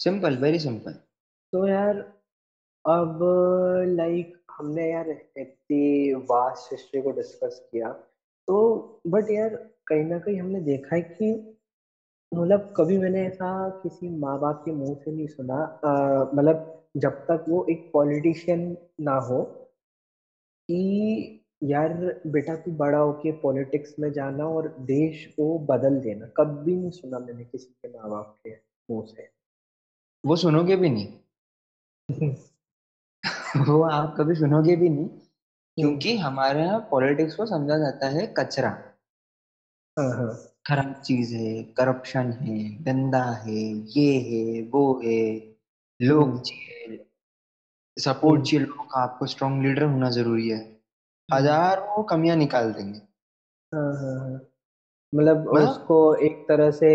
[0.00, 0.92] सिंपल वेरी सिंपल
[1.52, 2.04] तो यार
[2.86, 3.18] अब
[3.96, 7.88] लाइक हमने यार इतनी वास्ट हिस्ट्री को डिस्कस किया।
[8.48, 8.56] तो
[9.06, 9.54] बट यार
[9.86, 11.32] कहीं ना कहीं हमने देखा है कि
[12.32, 13.48] मतलब कभी मैंने ऐसा
[13.82, 15.58] किसी माँ बाप के मुँह से नहीं सुना
[16.34, 19.42] मतलब जब तक वो एक पॉलिटिशियन ना हो
[20.68, 21.92] कि यार
[22.26, 27.18] बेटा तू बड़ा होके पॉलिटिक्स में जाना और देश को बदल देना। कभी नहीं सुना
[27.18, 28.54] मैंने किसी के माँ बाप के
[28.90, 29.28] मुँह से।
[30.24, 31.12] वो सुनोगे भी नहीं?
[33.68, 35.08] वो आप कभी सुनोगे भी नहीं
[35.76, 38.68] क्योंकि हम्म। हमारे यहाँ पॉलिटिक्स को समझा जाता है कचरा
[39.96, 40.32] हाँ, हाँ।
[40.66, 43.62] खराब चीज़ है करप्शन है गंदा है
[43.96, 45.20] ये है वो है
[46.00, 47.04] लोग हम्म। चाहिए
[47.96, 52.72] सपोर्ट चाहिए लोगों का आपको स्ट्रॉन्ग लीडर होना ज़रूरी है हम्म। हज़ार वो कमियाँ निकाल
[52.72, 52.98] देंगे
[53.72, 54.40] हाँ,
[55.12, 56.90] मतलब उसको एक तरह से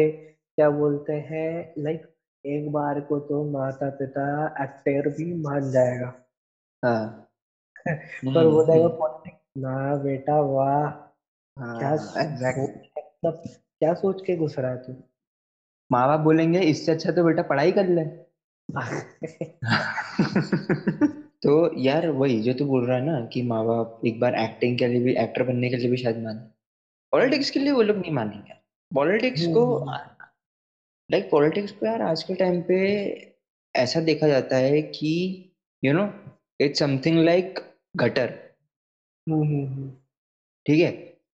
[0.58, 2.08] क्या बोलते हैं लाइक
[2.46, 4.26] एक बार को तो माता पिता
[4.64, 6.14] एक्टर भी मान जाएगा
[6.86, 7.28] हाँ।
[8.26, 10.90] पर वो जाएगा पॉलिटिक्स ना बेटा वाह।
[11.58, 13.44] क्या हाँ, मतलब
[13.80, 14.96] क्या सोच के घुस रहा है तू?
[15.92, 18.04] माँ बाप बोलेंगे इससे अच्छा तो बेटा पढ़ाई कर ले।
[21.44, 24.80] तो यार वही जो तू बोल रहा है ना कि माँ बाप एक बार एक्टिंग
[24.80, 26.40] के लिए भी एक्टर बनने के लिए भी शायद माने।
[27.12, 28.54] पॉलिटिक्स के लिए वो लोग नहीं मानेंगे।
[28.94, 29.86] पॉलिटिक्स को
[31.12, 32.78] लाइक हम्म, पॉलिटिक्स। को यार आज के टाइम पे
[33.76, 35.52] ऐसा देखा जाता है कि
[35.84, 36.06] you know
[36.62, 37.60] it's something like
[37.96, 38.28] gutter
[40.66, 40.92] ठीक है?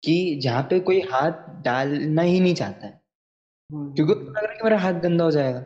[0.02, 3.00] कि जहाँ पे कोई हाथ डालना ही नहीं चाहता है।
[3.72, 5.60] क्योंकि लग रहा है कि मेरा हाथ गंदा हो जाएगा।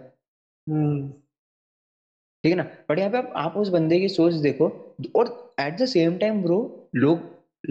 [2.45, 2.63] ठीक है ना?
[2.91, 4.69] बट यहाँ पे आप, आप उस बंदे की सोच देखो
[5.17, 7.21] और at the same time bro लोग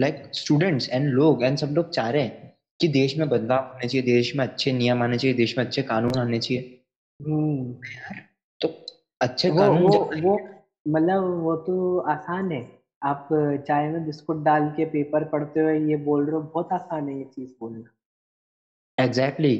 [0.00, 3.88] लाइक स्टूडेंट्स एंड लोग एंड सब लोग चाह रहे हैं कि देश में बदलाव होने
[3.88, 6.82] चाहिए देश में अच्छे नियम आने चाहिए देश में अच्छे कानून आने चाहिए।
[7.20, 8.22] यार
[8.60, 8.68] तो
[9.20, 10.38] अच्छे वो, कानून वो वो
[10.88, 13.28] मतलब वो तो आसान है। आप
[13.68, 17.18] चाय में बिस्कुट डाल के पेपर पढ़ते हुए ये बोल रहे हो बहुत आसान है
[17.18, 19.54] ये चीज़ बोलना। एग्जैक्टली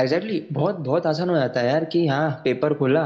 [0.00, 3.04] एग्जैक्टली बहुत बहुत आसान हो जाता है यार कि हाँ पेपर खोला।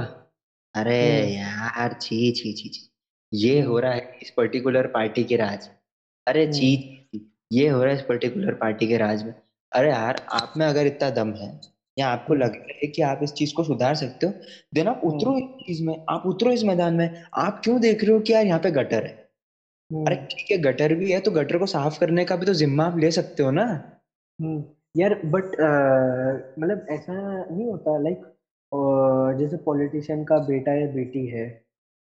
[0.74, 2.90] अरे हम्म। यार छी छी छी छी।
[3.32, 5.68] ये हो हम्म। रहा है इस पर्टिकुलर पार्टी के राज।
[6.26, 9.34] अरे हम्म। छी ये हो रहा है इस पर्टिकुलर पार्टी के राज में।
[9.72, 11.60] अरे यार आप में अगर इतना दम है
[11.98, 14.32] या आपको लग रहा है कि आप इस चीज़ को सुधार सकते हो
[14.74, 18.12] देन आप उतरो इस चीज़ में आप उतरो इस मैदान में आप क्यों देख रहे
[18.12, 19.12] हो कि यार यहाँ पे गटर है?
[19.90, 22.84] अरे ठीक है गटर भी है तो गटर को साफ़ करने का भी तो जिम्मा
[22.84, 23.66] आप ले सकते हो ना।
[24.96, 25.44] यार बट
[26.58, 27.12] मतलब ऐसा
[27.50, 28.22] नहीं होता लाइक
[29.38, 31.48] जैसे पॉलिटिशियन का बेटा या बेटी है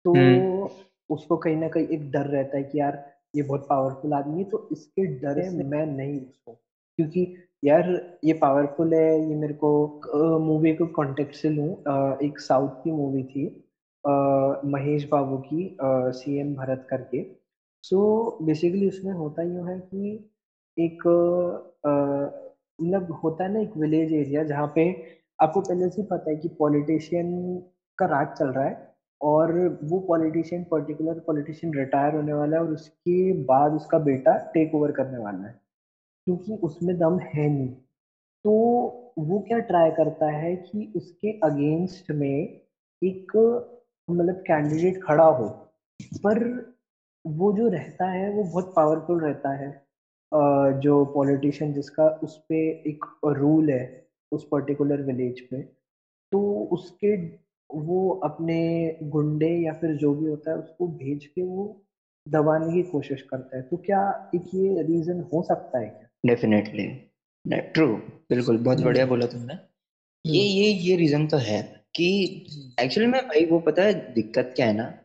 [0.04, 0.68] तो हम्म।
[1.10, 3.02] उसको कहीं ना कहीं एक डर रहता है कि यार
[3.36, 6.58] ये बहुत पावरफुल आदमी है तो इसके डर से मैं नहीं उसको
[6.98, 7.26] क्योंकि
[7.62, 7.90] यार
[8.24, 11.68] ये पावरफुल है ये मेरे को मूवी को कॉन्टेक्ट से लूँ
[12.22, 13.46] एक साउथ की मूवी थी
[14.72, 17.22] महेश बाबू की सी एम भरत करके।
[17.84, 20.30] सो so, बेसिकली उसमें होता यूँ है कि
[20.76, 21.06] एक
[22.78, 24.84] मतलब होता है ना एक विलेज एरिया जहाँ पे
[25.42, 27.32] आपको पहले से पता है कि पॉलिटिशियन
[27.98, 29.52] का राज चल रहा है और
[29.84, 34.92] वो पॉलिटिशियन पर्टिकुलर पॉलिटिशियन रिटायर होने वाला है और उसके बाद उसका बेटा टेक ओवर
[34.92, 35.54] करने वाला है।
[36.26, 37.68] क्योंकि उसमें दम है नहीं।
[38.44, 38.52] तो
[39.18, 42.60] वो क्या ट्राई करता है कि उसके अगेंस्ट में
[43.02, 43.36] एक
[44.08, 45.48] मतलब कैंडिडेट खड़ा हो।
[46.24, 46.42] पर
[47.24, 49.70] वो जो रहता है, वो बहुत पावरफुल रहता है।
[50.80, 52.54] जो पॉलिटिशियन जिसका उस पर
[52.88, 55.60] एक रूल है, उस पर्टिकुलर विलेज पे
[56.32, 56.40] तो
[56.72, 57.16] उसके
[57.70, 58.60] वो अपने
[59.02, 61.64] गुंडे या फिर जो भी होता है, उसको भेज के वो
[62.26, 66.03] दबाने की कोशिश करता है। तो क्या एक ये रीजन हो सकता है क्या?
[66.26, 66.86] डेफिनेटली
[67.46, 67.96] ट्रू
[68.30, 69.54] बिल्कुल बहुत हम्म। बढ़िया बोला तुमने।
[70.26, 71.62] ये हम्म। ये ये रीजन तो है
[71.96, 72.46] कि
[72.80, 74.98] एक्चुअली में भाई वो पता है दिक्कत क्या है ना?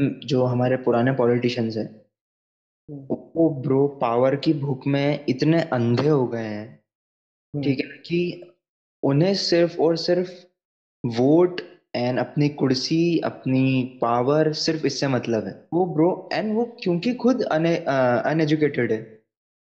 [0.00, 2.04] जो हमारे पुराने पॉलिटिशियंस है
[2.90, 8.50] वो ब्रो पावर की भूख में इतने अंधे हो गए हैं। ठीक है कि
[9.02, 10.30] उन्हें सिर्फ़ और सिर्फ़
[11.06, 11.60] वोट
[11.94, 17.42] एंड अपनी कुर्सी अपनी पावर सिर्फ़ इससे मतलब है। वो ब्रो एंड वो क्योंकि खुद
[17.42, 19.23] अनएजुकेटेड है।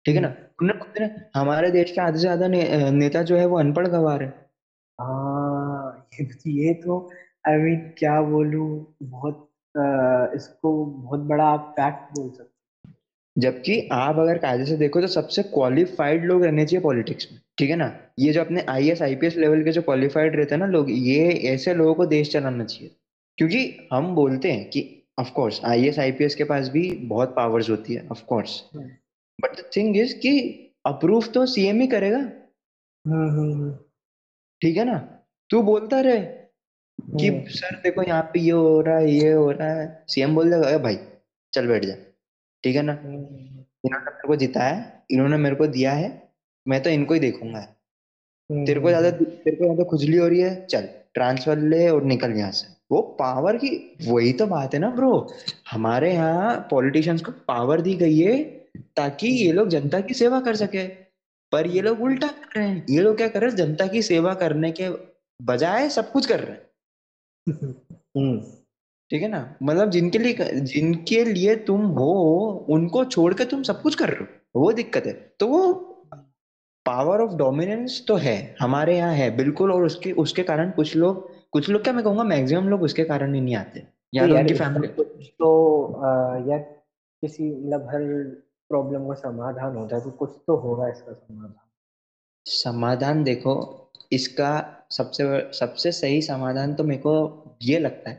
[0.06, 0.34] ठीक है ना?
[0.62, 3.86] उन्हें खुद ने हमारे देश के आधे से ज़्यादा ने, नेता जो है वो अनपढ़
[3.86, 4.28] गवार है।
[4.98, 6.08] हाँ
[6.46, 6.98] ये तो
[7.48, 8.68] आई I मीन mean, क्या बोलूँ
[9.02, 9.42] बहुत
[9.74, 12.54] आ, इसको बहुत बड़ा आप फैक्ट बोल सकते
[13.36, 17.70] जबकि आप अगर कायदे से देखो तो सबसे क्वालिफाइड लोग रहने चाहिए पॉलिटिक्स में ठीक
[17.70, 17.92] है ना?
[18.18, 20.66] ये जो अपने I S I P S level के जो क्वालिफाइड रहते हैं ना
[20.66, 22.94] लोग ये ऐसे लोगों को देश चलाना चाहिए।
[23.38, 24.82] क्योंकि हम बोलते हैं कि
[25.18, 28.24] of course I S I P S के पास भी बहुत पावर्स होती है of
[28.24, 28.60] course
[29.38, 30.32] but the thing is कि
[30.86, 33.72] अप्रूव तो सीएम ही करेगा। हम्म, हम्म, हम्म।
[34.62, 34.98] ठीक है ना?
[35.50, 36.20] तू बोलता रहे
[37.20, 40.50] कि सर देखो यहाँ पे ये हो रहा है ये हो रहा है। सीएम बोल
[40.50, 40.98] देगा भाई
[41.52, 41.94] चल बैठ जा।
[42.64, 42.92] ठीक है ना?
[42.92, 46.08] इन्होंने मेरे को जिताया इन्होंने मेरे को दिया है
[46.66, 47.60] मैं तो इनको ही देखूँगा।
[48.50, 52.32] तेरे को ज़्यादा तेरे को ज़्यादा खुजली हो रही है चल ट्रांसफ़र ले और निकल
[52.32, 53.70] यहाँ से। वो पावर की
[54.08, 55.12] वही तो बात है ना ब्रो
[55.70, 58.34] हमारे यहाँ पॉलिटिशियंस को पावर दी गई है
[58.96, 60.86] ताकि ये लोग जनता की सेवा कर सके।
[61.52, 63.56] पर ये लोग उल्टा कर रहे हैं। ये लोग क्या कर रहे हैं?
[63.56, 64.88] जनता की सेवा करने के
[65.42, 66.62] बजाय सब कुछ कर रहे हैं।
[68.16, 68.40] हम्म।
[69.10, 69.56] ठीक है ना?
[69.62, 72.12] मतलब जिनके लिए जिनके लिए तुम हो
[72.70, 75.72] उनको छोड़ के तुम सब कुछ कर रहे हो। वो दिक्कत है। तो वो
[76.86, 81.28] पावर ऑफ़ डोमिनेंस तो है हमारे यहाँ है बिल्कुल। और उसके उसके कारण कुछ लोग
[81.50, 83.82] कुछ लोग क्या मैं कहूँगा मैक्सिमम लोग उसके कारण ही नहीं आते।
[84.14, 85.48] या तो उनकी फैमिली तो
[86.50, 86.58] यार
[87.22, 88.02] किसी मतलब हर
[88.70, 91.54] प्रॉब्लम का समाधान होता है तो कुछ तो होगा इसका समाधान।
[92.46, 93.54] समाधान देखो
[94.12, 94.52] इसका
[94.90, 97.14] सबसे सबसे सही समाधान तो मेरे को
[97.62, 98.16] ये लगता है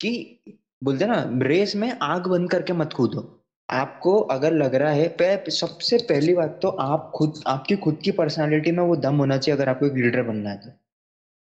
[0.00, 0.40] कि
[0.84, 3.30] बोलते ना रेस में आग बंद करके मत कूदो।
[3.68, 8.10] आपको अगर लग रहा है पे, सबसे पहली बात तो आप खुद आपकी खुद की
[8.12, 10.70] पर्सनालिटी में वो दम होना चाहिए अगर आपको एक लीडर बनना है तो।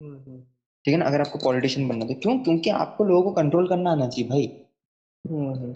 [0.02, 0.40] हम्म, हम्म।
[0.86, 1.06] ठीक है ना?
[1.06, 2.40] अगर आपको पॉलिटिशियन बनना है तो। क्यों?
[2.40, 4.67] क्योंकि आपको लोगों को कंट्रोल करना आना चाहिए भाई।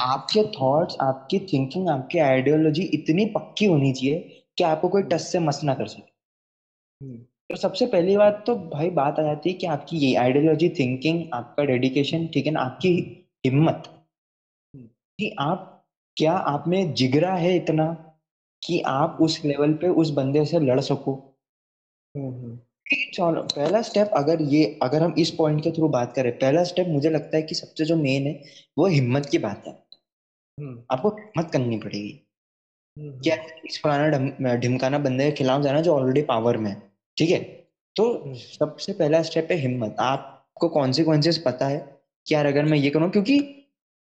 [0.01, 4.19] आपके थॉट्स आपकी थिंकिंग आपकी आइडियोलॉजी इतनी पक्की होनी चाहिए
[4.57, 7.17] कि आपको कोई टच से मस ना कर सके।
[7.49, 11.23] तो सबसे पहली बात तो भाई बात आ जाती है कि आपकी ये आइडियोलॉजी थिंकिंग
[11.33, 12.93] आपका डेडिकेशन ठीक है ना आपकी
[13.45, 13.83] हिम्मत।
[15.19, 15.67] कि आप
[16.17, 17.85] क्या आप में जिगरा है इतना
[18.61, 21.13] कि आप उस लेवल पे उस बंदे से लड़ सको?
[23.13, 26.87] चलो पहला स्टेप अगर ये अगर हम इस पॉइंट के थ्रू बात करें पहला स्टेप
[26.87, 28.43] मुझे लगता है कि सबसे जो मेन है
[28.77, 29.73] वो हिम्मत की बात है।
[30.59, 32.27] हम्म। आपको हिम्मत करनी पड़ेगी।
[32.99, 36.81] क्या इस पुराना ढिमकाना बंदे के खिलाफ जाना जो ऑलरेडी पावर में है
[37.17, 37.39] ठीक है?
[37.95, 42.77] तो हम्म। सबसे पहला स्टेप है हिम्मत। आपको कॉन्सिक्वेंसेस पता है कि यार अगर मैं
[42.77, 43.39] ये करूँ क्योंकि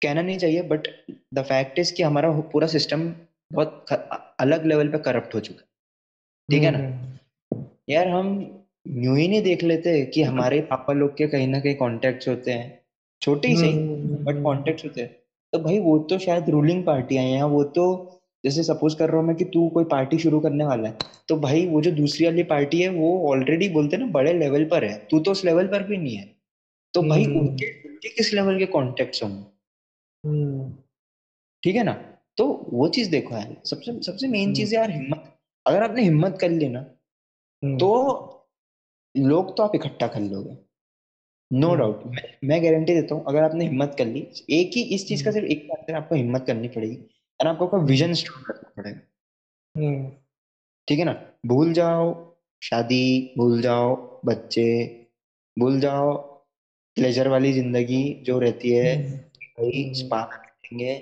[0.02, 0.88] कहना नहीं चाहिए बट
[1.34, 3.14] द फैक्ट इज़ कि हमारा पूरा सिस्टम
[3.54, 3.86] बहुत
[4.40, 5.68] अलग लेवल पे करप्ट हो चुका है।
[6.50, 6.78] ठीक है ना?
[6.78, 11.60] हम्म। यार हम न्यू ही नहीं देख लेते कि हमारे पापा लोग के कहीं ना
[11.60, 12.80] कहीं कॉन्टेक्ट होते हैं
[13.22, 15.16] छोटे ही सही बट हम्म। कॉन्टेक्ट होते हैं
[15.54, 17.86] तो भाई वो तो शायद रूलिंग पार्टी है यहाँ वो तो
[18.44, 21.38] जैसे सपोज़ कर रहा हूँ मैं कि तू कोई पार्टी शुरू करने वाला है तो
[21.38, 24.98] भाई वो जो दूसरी वाली पार्टी है वो ऑलरेडी बोलते ना बड़े लेवल पर है
[25.12, 26.30] तू तो उस लेवल पर भी नहीं है
[26.94, 29.44] तो भाई हम्म। उनके उनके किस लेवल के कॉन्टेक्ट होंगे
[30.24, 30.72] हम्म।
[31.64, 31.94] ठीक है ना
[32.38, 35.24] तो वो चीज़ देखो यार सबसे सबसे मेन। चीज़ यार हिम्मत
[35.66, 36.82] अगर आपने हिम्मत कर ली ना
[37.64, 37.90] तो
[39.16, 40.58] लोग तो आप इकट्ठा कर लोगे।
[41.52, 42.04] नो डाउट
[42.46, 44.20] मैं गारंटी देता हूँ अगर आपने हिम्मत कर ली
[44.52, 46.96] एक ही इस चीज़ का सिर्फ़ एक आपको हिम्मत करनी पड़ेगी
[47.40, 49.00] और आपको अपना विजन स्ट्रॉन्ग करना पड़ेगा।
[49.76, 50.10] हम्म।
[50.88, 51.14] ठीक है ना?
[51.46, 52.14] भूल जाओ
[52.62, 53.96] शादी भूल जाओ
[54.26, 54.66] बच्चे
[55.58, 56.14] भूल जाओ
[56.98, 60.96] प्लेजर वाली ज़िंदगी जो रहती है हम्म। भाई स्पा हम्म। करेंगे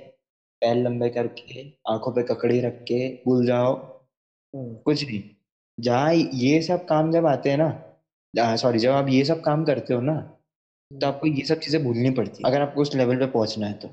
[0.62, 3.74] पैर लंबे करके आँखों पे ककड़ी रख के भूल जाओ।
[4.54, 5.22] कुछ नहीं।
[5.78, 7.70] जहाँ ये सब काम जब आते हैं ना
[8.34, 10.20] सॉरी जब आप ये सब काम करते हो ना
[10.92, 13.74] तो आपको ये सब चीज़ें भूलनी पड़ती है अगर आपको उस लेवल पे पहुँचना है
[13.74, 13.90] तो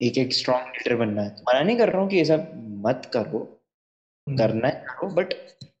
[0.00, 2.50] एक एक स्ट्रॉन्ग लीडर बनना है तो मना नहीं कर रहा हूँ कि ये सब
[2.84, 3.38] मत करो
[4.26, 5.34] हम्म। करना है करो बट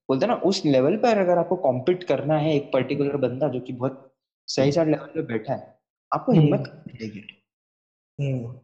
[0.08, 3.72] बोलते ना उस लेवल पर अगर आपको कॉम्पिट करना है एक पर्टिकुलर बंदा जो कि
[3.74, 4.04] बहुत
[4.48, 5.76] सही साइड लेवल पे बैठा है
[6.12, 7.24] आपको हम्म। हिम्मत करनी पड़ेगी
[8.18, 8.54] हम्म।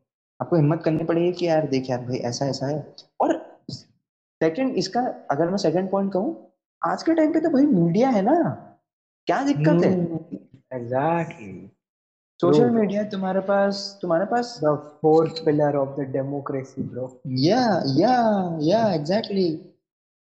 [0.40, 2.78] आपको हिम्मत करनी पड़ेगी कि यार देख यार भाई ऐसा ऐसा है
[3.20, 3.38] और
[3.70, 6.36] सेकंड इसका अगर मैं सेकंड पॉइंट कहूँ
[6.82, 8.34] आज के टाइम पे तो भाई मीडिया है ना
[9.28, 9.92] क्या दिक्कत है?
[10.72, 11.52] एग्जैक्टली
[12.40, 14.58] सोशल मीडिया तुम्हारे पास तुम्हारे पास?
[14.64, 17.06] The fourth pillar of the democracy bro
[17.40, 17.60] yeah
[17.96, 18.14] yeah
[18.62, 19.46] yeah exactly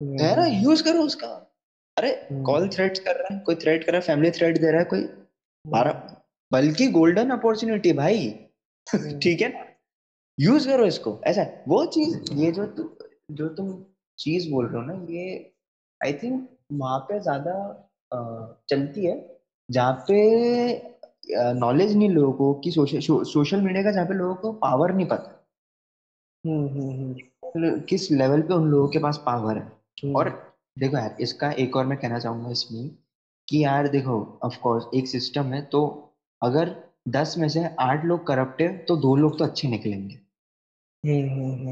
[0.00, 1.28] है ना यूज़ करो उसका।
[1.96, 2.12] अरे
[2.46, 4.78] कॉल हम्म। थ्रेट कर रहा है कोई थ्रेट कर रहा है फैमिली थ्रेट दे रहा
[4.78, 5.02] है कोई।
[5.64, 6.16] बारह हम्म।
[6.52, 8.26] बल्कि गोल्डन अपॉर्चुनिटी भाई।
[8.86, 9.64] हम्म। ठीक है ना?
[10.38, 12.88] यूज़ करो इसको। ऐसा वो चीज़ ये जो तु,
[13.30, 13.72] जो तुम
[14.18, 15.52] चीज़ बोल रहे हो ना ये
[16.00, 17.54] आई थिंक वहाँ पे ज़्यादा
[18.70, 20.20] चलती है जहाँ पे
[21.54, 25.06] नॉलेज नहीं लोगों को कि सोशल सोशल मीडिया का जहाँ पे लोगों को पावर नहीं
[25.06, 25.46] पता।
[26.46, 31.16] हम्म, हम्म, हम्म। किस लेवल पे उन लोगों के पास पावर है। और देखो यार
[31.20, 32.90] इसका एक और मैं कहना चाहूँगा इसमें
[33.48, 36.76] कि यार देखो ऑफ़ कोर्स एक सिस्टम है तो अगर
[37.08, 40.14] दस में से आठ लोग करप्ट है तो दो लोग तो अच्छे निकलेंगे।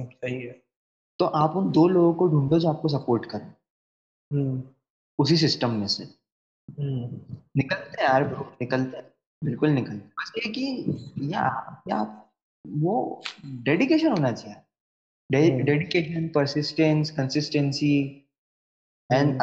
[0.05, 0.63] सही है।
[1.19, 3.53] तो आप उन दो लोगों को ढूंढो जो आपको सपोर्ट करें।
[5.19, 6.18] उसी सिस्टम में से।
[7.57, 9.05] निकलते हैं यार ब्रो निकलते हैं।
[9.43, 11.43] बिल्कुल निकलते बस ये कि या
[11.89, 12.03] या
[12.65, 12.95] वो
[13.65, 14.57] डेडिकेशन होना चाहिए।
[15.63, 17.93] डेडिकेशन परसिस्टेंस कंसिस्टेंसी
[19.11, 19.43] एंड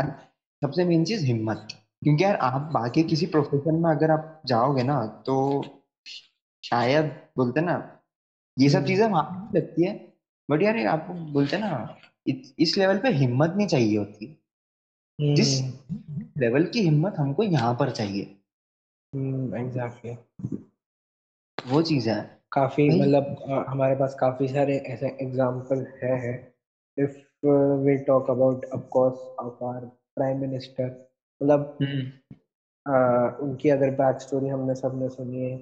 [0.62, 1.68] सबसे मेन चीज़ हिम्मत।
[2.04, 5.36] क्योंकि यार आप बाकी किसी प्रोफेशन में अगर आप जाओगे ना तो
[6.64, 7.06] शायद
[7.38, 7.74] बोलते ना
[8.58, 9.94] ये सब चीज़ें वहाँ भी लगती है।
[10.50, 11.72] बट यार आपको बोलते ना
[12.60, 14.36] इस लेवल पे हिम्मत नहीं चाहिए होती।
[15.20, 15.60] जिस
[16.38, 18.36] लेवल की हिम्मत हमको यहाँ पर चाहिए
[19.16, 20.60] एग्जैक्टली exactly.
[21.68, 26.54] वो चीज़ है काफ़ी मतलब हमारे पास काफ़ी सारे ऐसे एग्जांपल है, है
[26.98, 31.10] if we talk about of course of our prime minister
[31.44, 35.58] मतलब uh, उनकी अगर बैक स्टोरी हमने सबने सुनी है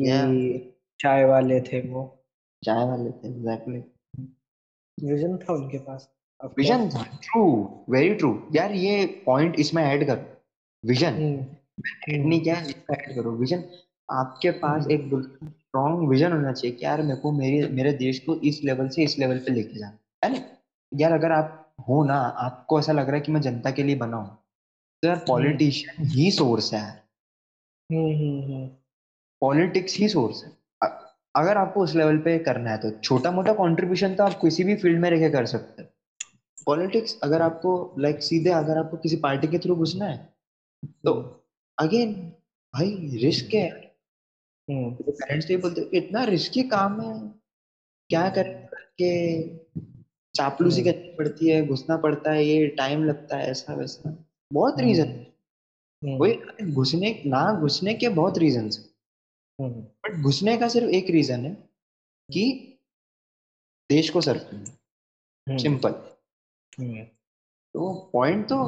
[0.00, 0.76] कि yeah.
[1.00, 2.24] चाय वाले थे वो
[2.64, 5.10] चाय वाले थे एग्जैक्टली exactly.
[5.10, 7.44] विजन था उनके पास विजन था ट्रू
[7.90, 10.18] वेरी ट्रू यार ये पॉइंट इसमें ऐड कर।
[10.84, 11.14] विजन
[12.10, 13.64] नहीं क्या ऐड करो। विजन
[14.08, 15.10] आपके पास हम्म। एक
[15.44, 19.04] स्ट्रॉन्ग विजन होना चाहिए कि यार मेरे को मेरे मेरे देश को इस लेवल से
[19.04, 20.44] इस लेवल पे लेके जाना है। ना?
[20.92, 23.96] यार अगर आप हो ना आपको ऐसा लग रहा है कि मैं जनता के लिए
[23.96, 24.28] बना हूँ।
[25.02, 27.02] तो यार पॉलिटिशियन हम्म। ही सोर्स है यार।
[29.40, 30.50] पॉलिटिक्स हम्म, ही सोर्स है।
[31.36, 34.76] अगर आपको उस लेवल पे करना है तो छोटा मोटा कंट्रीब्यूशन तो आप किसी भी
[34.76, 35.90] फ़ील्ड में रह कर सकते हैं।
[36.64, 40.34] पॉलिटिक्स अगर आपको लाइक like, सीधे अगर आपको किसी पार्टी के थ्रू घुसना है
[40.84, 41.12] तो
[41.78, 42.14] अगेन
[42.74, 43.86] भाई रिस्क है
[44.70, 47.28] पेरेंट्स तो बोलते इतना रिस्की काम है
[48.08, 49.10] क्या करके
[50.34, 54.80] चापलूसी हम्म। करनी पड़ती है घुसना पड़ता है ये टाइम लगता है ऐसा वैसा। बहुत
[54.80, 58.90] रीजन हम्म। है वही घुसने ना घुसने के बहुत रीजन है।
[59.60, 61.54] बट घुसने का सिर्फ़ एक रीजन है
[62.32, 62.72] कि
[63.90, 66.15] देश को सर्व करना। सिंपल
[66.78, 68.58] तो पॉइंट तो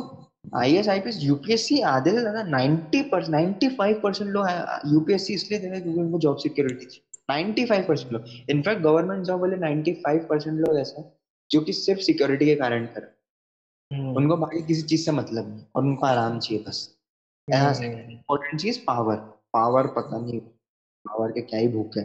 [0.57, 4.47] I S I P S UPSC आधे से ज़्यादा ninety percent ninety five percent लोग
[4.92, 9.25] यूपीएससी इसलिए दे रहे क्योंकि उनको जॉब सिक्योरिटी थी नाइनटी फाइव परसेंट लोग। इनफैक्ट गवर्नमेंट
[9.27, 11.03] जॉब वाले नाइनटी फाइव परसेंट लोग ऐसा
[11.51, 13.14] जो कि सिर्फ़ सिक्योरिटी के कारण कर
[13.90, 16.88] हम्म। उनको बाकी किसी चीज़ से मतलब नहीं और उनको आराम चाहिए बस।
[17.49, 19.16] इम्पोर्टेंट चीज़ पावर
[19.53, 20.40] पावर पता नहीं
[21.05, 22.05] पावर के क्या ही भूख है।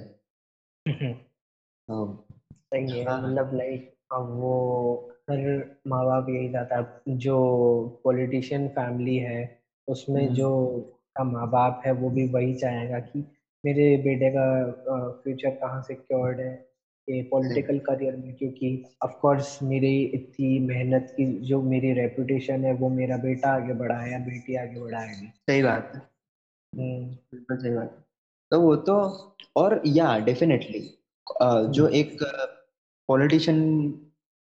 [0.86, 2.06] हाँ।
[2.50, 4.54] सही है मतलब लाइक वो
[5.28, 5.40] हर
[5.88, 7.38] माँ बाप यही चाहता है जो
[8.04, 9.40] पॉलिटिशियन फैमिली है
[9.88, 10.50] उसमें हम्म। जो
[11.18, 13.20] का माँ बाप है वो भी वही चाहेगा कि
[13.64, 14.46] मेरे बेटे का
[15.24, 16.54] फ्यूचर कहाँ सिक्योर्ड है
[17.08, 22.74] ये पॉलिटिकल करियर में क्योंकि ऑफ़ कोर्स मेरी इतनी मेहनत की जो मेरी रेपुटेशन है
[22.74, 26.02] वो मेरा बेटा आगे बढ़ाए या बेटी आगे बढ़ाएगी सही बात है
[26.74, 28.04] हम्म। बिल्कुल सही बात
[28.52, 28.96] तो वो तो
[29.56, 30.80] और या डेफिनेटली
[31.28, 32.18] जो हम्म। एक
[33.10, 33.60] पॉलिटिशियन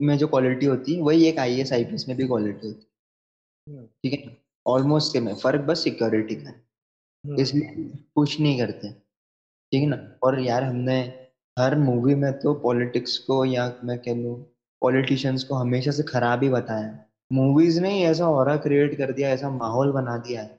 [0.03, 2.67] में जो क्वालिटी होती है वही एक I S I P S में भी क्वालिटी
[2.67, 4.37] होती है। हम्म। ठीक है?
[4.67, 6.65] ऑलमोस्ट सेम है फ़र्क बस सिक्योरिटी का है।
[7.27, 8.89] हम्म। इसलिए कुछ नहीं करते।
[9.73, 10.19] ठीक है ना?
[10.23, 11.01] और यार हमने
[11.59, 14.35] हर मूवी में तो पॉलिटिक्स को या मैं कह लू
[14.81, 19.29] पॉलिटिशियंस को हमेशा से खराब ही बताया मूवीज़ ने ही ऐसा और क्रिएट कर दिया
[19.29, 20.59] ऐसा माहौल बना दिया है।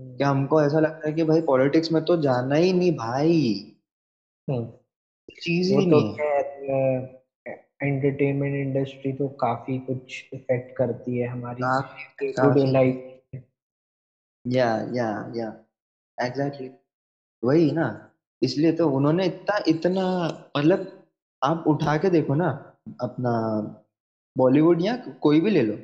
[0.00, 3.72] कि हम्म। हमको ऐसा लगता है कि भाई पॉलिटिक्स में तो जाना ही नहीं भाई।
[5.42, 7.15] चीज़ ही तो नहीं है।
[7.82, 11.62] एंटरटेनमेंट इंडस्ट्री तो काफ़ी कुछ इफ़ेक्ट करती है हमारी
[12.22, 13.42] डे लाइफ
[14.46, 15.48] या या या।
[16.18, 16.70] एग्जैक्टली
[17.44, 18.12] वही ना।
[18.42, 20.04] इसलिए तो उन्होंने इतना इतना
[20.56, 21.04] मतलब
[21.44, 22.48] आप उठा के देखो ना
[23.00, 23.32] अपना
[24.36, 25.78] बॉलीवुड या कोई भी ले लो।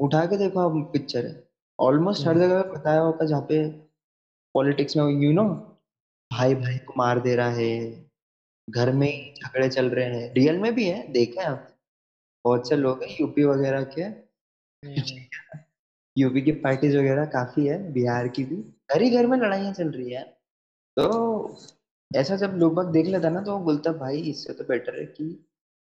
[0.00, 3.68] उठा के देखो आप पिक्चर है ऑलमोस्ट हर हम्म। जगह बताया होगा जहाँ पे
[4.54, 5.44] पॉलिटिक्स में यू नो
[6.30, 8.09] भाई भाई को मार दे रहा है।
[8.70, 11.54] घर में ही झगड़े चल रहे हैं। रियल में भी है देखे हैं
[12.44, 14.02] बहुत से लोग हैं यूपी वगैरह के।
[16.16, 18.56] यूपी की पार्टीज़ वगैरह काफ़ी है बिहार की भी।
[18.90, 20.24] घर ही घर में लड़ाइयाँ चल रही है
[20.96, 21.56] तो
[22.10, 25.06] ऐसा जब लोग बाग देख लेता ना तो वो बोलता भाई इससे तो बेटर है
[25.08, 25.26] कि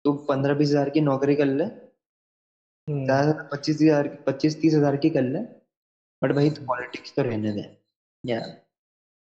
[0.04, 1.64] तू पंद्रह बीस हज़ार की नौकरी कर ले।
[2.88, 5.40] हम्म। पच्चीस हज़ार पच्चीस तीस हज़ार की कर ले।
[6.22, 7.64] बट भाई तो पॉलिटिक्स तो रहने दे।
[8.24, 8.40] या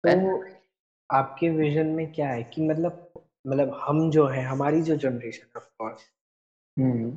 [0.03, 0.37] तो
[1.09, 3.09] आपके विजन में क्या है कि मतलब
[3.45, 6.05] मतलब हम जो है हमारी जो जनरेशन ऑफ़ कोर्स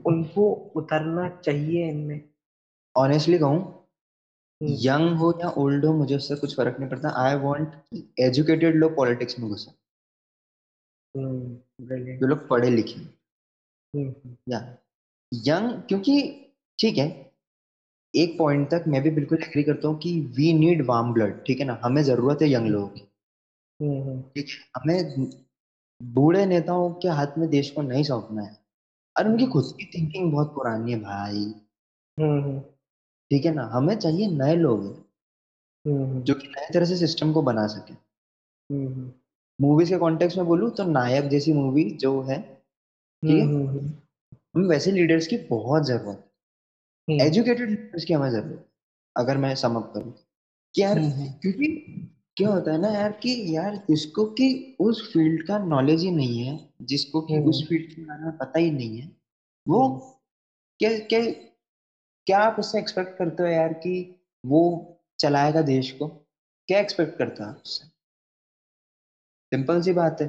[0.06, 2.20] उनको उतरना चाहिए इनमें।
[2.96, 3.58] ऑनेस्टली कहूँ
[4.82, 8.96] यंग हो या ओल्ड हो मुझे उससे कुछ फ़र्क नहीं पड़ता। आई वॉन्ट एजुकेटेड लोग
[8.96, 9.70] पॉलिटिक्स में घुसे।
[11.14, 13.00] जो लोग पढ़े लिखे
[14.50, 14.58] या
[15.32, 16.20] यंग क्योंकि
[16.78, 17.08] ठीक है
[18.14, 21.60] एक पॉइंट तक मैं भी बिल्कुल एग्री करता हूँ कि वी नीड वार्म ब्लड ठीक
[21.60, 21.80] है ना?
[21.84, 23.00] हमें ज़रूरत है यंग लोगों की।
[24.36, 24.98] ठीक हमें
[26.02, 28.56] बूढ़े नेताओं के हाथ में देश को नहीं सौंपना है।
[29.16, 31.44] और उनकी खुद की थिंकिंग बहुत पुरानी है भाई।
[33.30, 33.64] ठीक है ना?
[33.72, 34.84] हमें चाहिए नए लोग
[36.24, 37.94] जो कि नए तरह से सिस्टम को बना सके।
[39.60, 42.40] मूवीज़ के कॉन्टेक्स्ट में बोलूँ तो नायक जैसी मूवी जो है
[43.22, 43.46] ठीक है?
[44.56, 46.24] हमें वैसे लीडर्स की बहुत ज़रूरत
[47.08, 48.66] है। एजुकेटेड लीडर्स की हमें ज़रूरत
[49.16, 50.12] अगर मैं समअप करूँ।
[50.74, 50.98] कि यार
[51.42, 51.66] क्योंकि
[52.38, 56.46] क्या होता है ना यार कि यार जिसको कि उस फ़ील्ड का नॉलेज ही नहीं
[56.46, 59.16] है जिसको कि उस फ़ील्ड के बारे में पता ही नहीं है।
[59.68, 59.88] वो
[60.78, 61.20] क्या क्या
[62.26, 66.08] क्या आप उससे एक्सपेक्ट करते हो यार कि वो चलाएगा देश को?
[66.66, 67.86] क्या एक्सपेक्ट करता है उससे?
[69.52, 70.28] सिंपल सी बात है।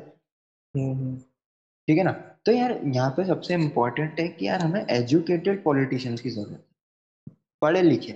[1.88, 2.12] ठीक है ना?
[2.46, 7.36] तो यार यहाँ पे सबसे इम्पोर्टेंट है कि यार हमें एजुकेटेड पॉलिटिशियंस की ज़रूरत है।
[7.62, 8.12] पढ़े लिखे।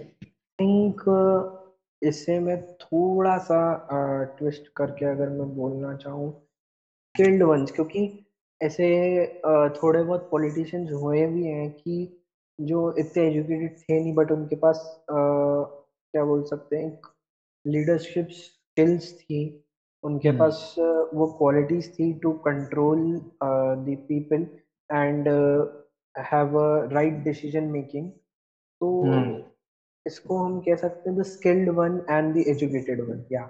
[2.04, 3.60] इससे मैं थोड़ा सा
[4.40, 6.32] ट्विस्ट करके अगर मैं बोलना चाहूँ
[7.16, 8.02] स्किल्ड वंस क्योंकि
[8.62, 8.88] ऐसे
[9.82, 11.96] थोड़े बहुत पॉलिटिशियंस हुए भी हैं कि
[12.60, 14.78] जो इतने एजुकेटेड थे नहीं बट उनके पास
[15.12, 15.16] आ,
[16.14, 17.00] क्या बोल सकते हैं
[17.66, 19.42] लीडरशिप स्किल्स थी
[20.04, 20.40] उनके hmm.
[20.40, 20.76] पास
[21.14, 23.00] वो क्वालिटीज थी to control
[23.86, 24.48] the people
[24.90, 25.28] and
[26.16, 29.43] have a right decision making तो hmm.
[30.06, 33.46] इसको हम कह सकते हैं the skilled one and the educated one या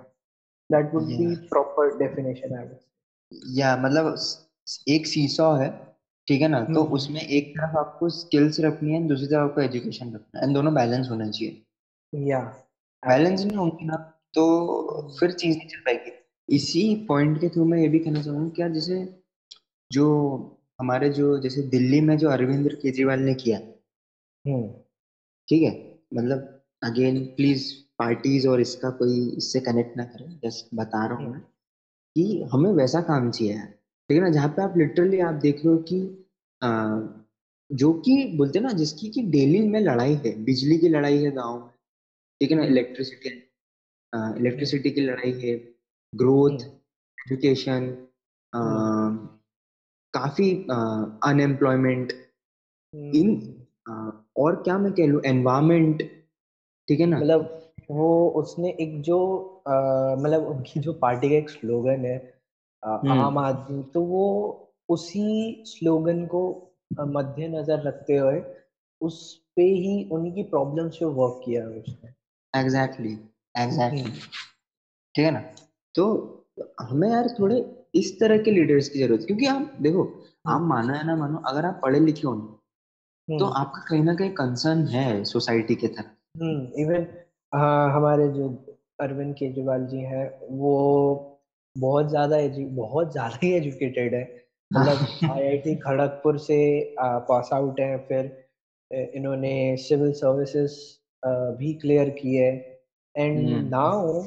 [0.69, 2.67] that would be proper definition I
[3.57, 4.15] या मतलब
[4.87, 5.69] एक सीसॉ है
[6.27, 6.59] ठीक है ना?
[6.63, 10.53] तो हम्म। उसमें एक तरफ़ आपको स्किल्स रखनी है दूसरी तरफ़ आपको एजुकेशन रखना है।
[10.53, 11.61] दोनों बैलेंस होना चाहिए।
[12.13, 12.39] या
[13.03, 13.95] बैलेंस नहीं होंगे ना
[14.33, 14.45] तो
[15.19, 16.11] फिर चीज़ नहीं चल पाएगी।
[16.49, 19.23] इसी पॉइंट के थ्रू मैं ये भी कहना चाहूँगा क्या जैसे
[19.91, 20.05] जो
[20.79, 23.57] हमारे जो जैसे दिल्ली में जो अरविंद केजरीवाल ने किया
[24.45, 24.67] हम्म।
[25.47, 25.92] ठीक है?
[26.13, 31.31] मतलब अगेन प्लीज़ पार्टीज़ और इसका कोई इससे कनेक्ट ना करें। जस्ट बता रहा हूँ
[31.31, 31.41] मैं
[32.15, 34.29] कि हमें वैसा काम चाहिए है ठीक है ना?
[34.29, 35.99] जहाँ पे आप लिटरली आप देख रहे हो कि
[36.61, 36.99] आ,
[37.69, 41.31] जो कि बोलते हैं ना जिसकी कि डेली में लड़ाई है बिजली की लड़ाई है
[41.31, 41.69] गाँव में
[42.41, 42.63] ठीक है ना?
[42.65, 43.29] इलेक्ट्रिसिटी
[44.13, 45.55] इलेक्ट्रिसिटी की लड़ाई है
[46.13, 46.59] ग्रोथ
[47.25, 47.87] एजुकेशन
[50.13, 50.51] काफ़ी
[51.25, 52.11] अनएम्प्लॉयमेंट
[52.93, 53.35] इन
[53.85, 56.03] और क्या मैं कह लू एनवायरमेंट
[56.87, 57.59] ठीक है ना मतलब
[57.91, 59.19] वो उसने एक जो
[59.67, 62.17] मतलब उनकी जो पार्टी का एक स्लोगन है।
[62.83, 64.23] आम आदमी तो वो
[64.89, 66.41] उसी स्लोगन को
[66.99, 68.41] मद्देनजर रखते हुए
[69.01, 69.19] उस
[69.55, 72.13] पे ही उनकी प्रॉब्लम्स पे वर्क किया है उसने
[72.53, 73.17] एग्जैक्टली
[73.55, 74.11] एग्जैक्टली
[75.15, 75.39] ठीक है ना
[75.95, 76.05] तो
[76.81, 77.63] हमें यार थोड़े
[77.95, 80.03] इस तरह के लीडर्स की ज़रूरत क्योंकि आप देखो
[80.47, 82.33] आप। मानो या ना मानो अगर आप पढ़े लिखे हो
[83.27, 86.43] तो हम्म। आपका कहीं ना कहीं कंसर्न है सोसाइटी के तरफ़
[86.79, 87.05] इवन
[87.91, 88.47] हमारे जो
[88.99, 90.73] अरविंद केजरीवाल जी हैं वो
[91.75, 92.37] बहुत ज़्यादा
[92.75, 94.23] बहुत ज़्यादा ही एजुकेटेड है
[94.71, 96.59] मतलब आईआईटी खड़गपुर से
[96.99, 98.31] पास आउट है फिर
[99.15, 100.77] इन्होंने सिविल सर्विसेज़
[101.57, 102.51] भी क्लियर की है
[103.15, 104.21] एंड नाउ हम्म।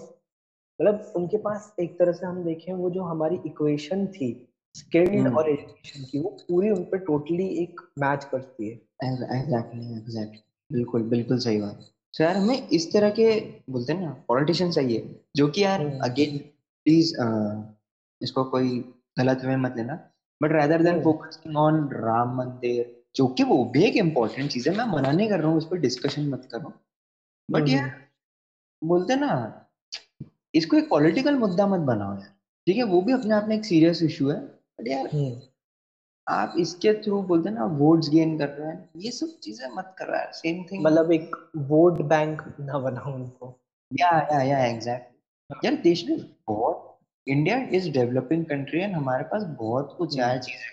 [0.80, 4.32] मतलब उनके पास एक तरह से हम देखें वो जो हमारी इक्वेशन थी
[4.74, 9.96] स्किल्ड हम्म। और एजुकेशन की वो पूरी उन पर टोटली एक मैच करती है एग्जैक्टली
[9.96, 10.40] एग्जैक्टली
[10.70, 11.80] बिल्कुल बिल्कुल सही बात।
[12.14, 13.28] सो यार हमें इस तरह के
[13.70, 16.38] बोलते हैं ना पॉलिटिशियन चाहिए जो कि यार अगेन हम्म।
[16.86, 17.62] प्लीज़ uh,
[18.20, 18.78] इसको कोई
[19.18, 19.94] गलत वे मत लेना
[20.40, 24.76] but rather than focusing on Ram Mandir जो कि वो भी एक इम्पोर्टेंट चीज़ है
[24.76, 26.72] मैं मना नहीं कर रहा हूँ उस पर डिस्कशन मत करो।
[27.48, 27.90] बट यार
[28.82, 29.30] बोलते ना
[30.54, 32.32] इसको एक पॉलिटिकल मुद्दा मत बनाओ यार।
[32.66, 35.30] ठीक है वो भी अपने आप में एक सीरियस इशू है बट यार हम्म।
[36.26, 40.06] आप इसके थ्रू बोलते ना वोट्स गेन कर रहे हैं। ये सब चीज़ें मत कर
[40.06, 41.36] रहा है। सेम थिंग मतलब एक
[41.68, 43.54] वोट बैंक ना बनाओ उनको।
[43.90, 46.18] या या या एग्जैक्टली यार देश में
[46.48, 46.96] बहुत
[47.26, 50.70] India is developing country and हमारे पास बहुत कुछ है चीज़ें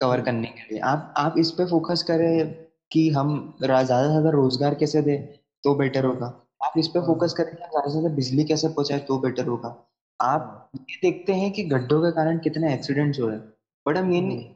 [0.00, 2.52] कवर करने के लिए। आप आप इस पे फोकस करें
[2.90, 3.32] कि हम
[3.62, 5.16] ज़्यादा से ज़्यादा रोज़गार कैसे दे
[5.64, 6.26] तो बेटर होगा।
[6.60, 9.74] आप इस पे फोकस करें कि ज़्यादा से ज़्यादा बिजली कैसे पहुँचाए तो बेटर होगा।
[10.20, 13.49] आप ये देखते हैं कि गड्ढों के कारण कितने एक्सीडेंट्स हो रहे हैं।
[13.86, 14.54] बट हम ये नहीं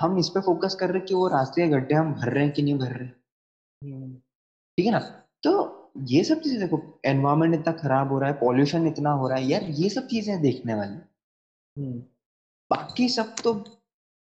[0.00, 2.44] हम इस पे फोकस कर रहे हैं कि वो रास्ते के गड्ढे हम भर रहे
[2.44, 3.08] हैं कि नहीं भर रहे
[4.78, 4.98] ठीक है ना?
[5.44, 9.38] तो ये सब चीज़ें देखो एनवायरमेंट इतना खराब हो रहा है पॉल्यूशन इतना हो रहा
[9.38, 10.96] है यार ये सब चीज़ें देखने वाली।
[12.70, 13.52] बाकी सब तो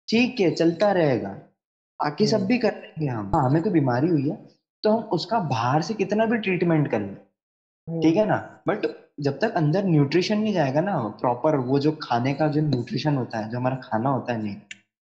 [0.09, 1.31] ठीक है चलता रहेगा।
[2.01, 4.37] बाकी सब भी कर लेंगे हम। हाँ, हमें कोई बीमारी हुई है
[4.85, 7.15] तो हम उसका बाहर से कितना भी ट्रीटमेंट कर लें।
[7.89, 8.37] ठीक है ना?
[8.69, 8.87] बट
[9.19, 13.39] जब तक अंदर न्यूट्रिशन नहीं जाएगा ना प्रॉपर वो जो खाने का जो न्यूट्रिशन होता
[13.39, 14.57] है जो हमारा खाना होता है नहीं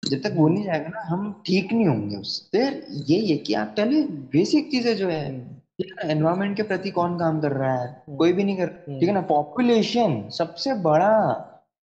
[0.03, 2.65] जब तक वो नहीं जाएगा ना हम ठीक नहीं होंगे उससे।
[3.09, 4.03] ये ये कि आप पहले
[4.33, 5.25] बेसिक चीज़ें जो है
[6.05, 8.03] एनवायरमेंट के प्रति कौन काम कर रहा है?
[8.19, 11.13] कोई भी नहीं कर ठीक है ना पॉपुलेशन सबसे बड़ा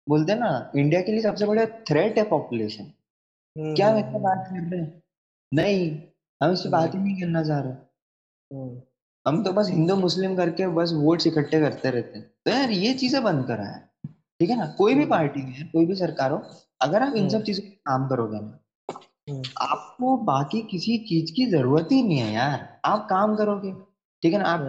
[0.07, 2.91] बोलते हैं ना इंडिया के लिए सबसे बड़ा थ्रेट है पॉपुलेशन
[3.55, 5.01] क्या वैसे बात कर रहे हैं?
[5.51, 5.91] नहीं
[6.41, 7.73] हम इससे बात ही नहीं करना चाह रहे।
[9.29, 12.93] हम तो बस हिंदू मुस्लिम करके बस वोट इकट्ठे करते रहते हैं। तो यार ये
[12.93, 13.79] चीज़ें बंद करा है।
[14.39, 14.65] ठीक है ना?
[14.77, 16.41] कोई भी पार्टी है कोई भी सरकार हो
[16.81, 18.57] अगर आप इन सब चीज़ों पे काम करोगे ना
[19.61, 23.71] आपको बाकी किसी चीज़ की ज़रूरत ही नहीं है यार। आप काम करोगे।
[24.23, 24.45] ठीक है ना?
[24.45, 24.59] आप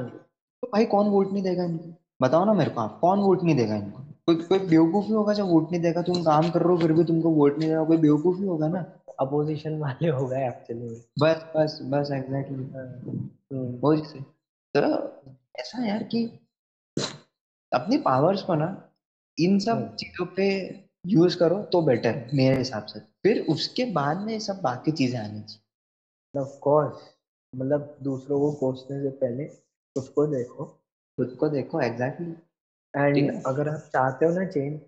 [0.63, 1.95] तो भाई कौन वोट नहीं देगा इनको?
[2.23, 4.03] बताओ ना मेरे को आप कौन वोट नहीं देगा इनको?
[4.27, 7.05] कोई कोई बेवकूफ़ी होगा जब वोट नहीं देगा तुम काम कर रहे हो फिर भी
[7.05, 8.85] तुमको वोट नहीं देगा कोई बेवकूफ़ी होगा ना?
[9.21, 10.89] अपोजिशन वाले हो गए एक्चुअली
[11.21, 12.65] बस बस बस एग्जैक्टली
[13.83, 14.19] वो जैसे
[14.75, 14.81] तो
[15.61, 16.25] ऐसा यार कि
[17.73, 18.69] अपनी पावर्स को ना
[19.39, 20.47] इन सब हम्म। चीज़ों पे
[21.07, 25.41] यूज़ करो तो बेटर मेरे हिसाब से। फिर उसके बाद में सब बाकी चीज़ें आनी
[25.41, 26.99] चाहिए। ऑफ़ कोर्स
[27.55, 32.33] मतलब दूसरों को कोसने से पहले खुद को देखो खुद को देखो एग्जैक्टली
[32.95, 34.81] एंड अगर आप चाहते हो ना change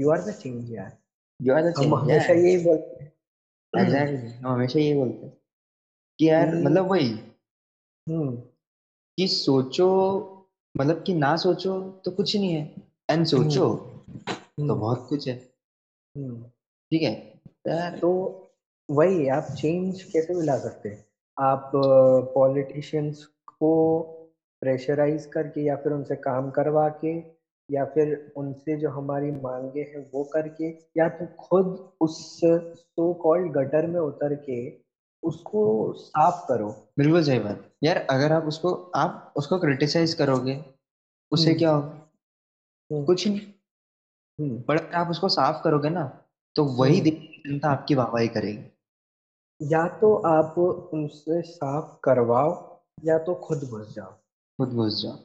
[0.00, 0.98] you are the change यार।
[1.42, 3.12] यू आर द चेंज हमेशा यही बोलते हैं।
[3.82, 5.36] एग्जैक्टली हम हमेशा यही बोलते हैं।
[6.18, 7.10] कि यार मतलब वही।
[8.08, 8.42] हम्म।
[9.22, 9.88] कि सोचो
[10.76, 12.74] मतलब कि ना सोचो तो कुछ नहीं है।
[13.10, 15.48] एंड सोचो तो हम्म। बहुत कुछ है।
[16.16, 16.42] हम्म।
[16.90, 17.40] ठीक है?
[17.98, 18.38] तो
[18.90, 21.04] वही आप चेंज कैसे भी ला सकते हैं।
[21.40, 21.70] आप
[22.34, 24.02] पॉलिटिशियंस को
[24.60, 27.18] प्रेशराइज करके या फिर उनसे काम करवा के
[27.70, 33.52] या फिर उनसे जो हमारी मांगे हैं वो करके या तो खुद उस सो कॉल्ड
[33.52, 34.70] गटर में उतर के
[35.22, 40.54] उसको साफ़ करो। बिल्कुल सही बात। यार अगर आप उसको आप उसको क्रिटिसाइज करोगे
[41.32, 43.04] उससे हम्म। क्या होगा?
[43.04, 46.04] कुछ नहीं। पर अगर आप उसको साफ़ करोगे ना
[46.56, 52.52] तो वही जनता आपकी वाहवाही करेगी। या तो आप उनसे साफ़ करवाओ
[53.04, 54.12] या तो खुद घुस जाओ।
[54.58, 55.18] खुद घुस जाओ।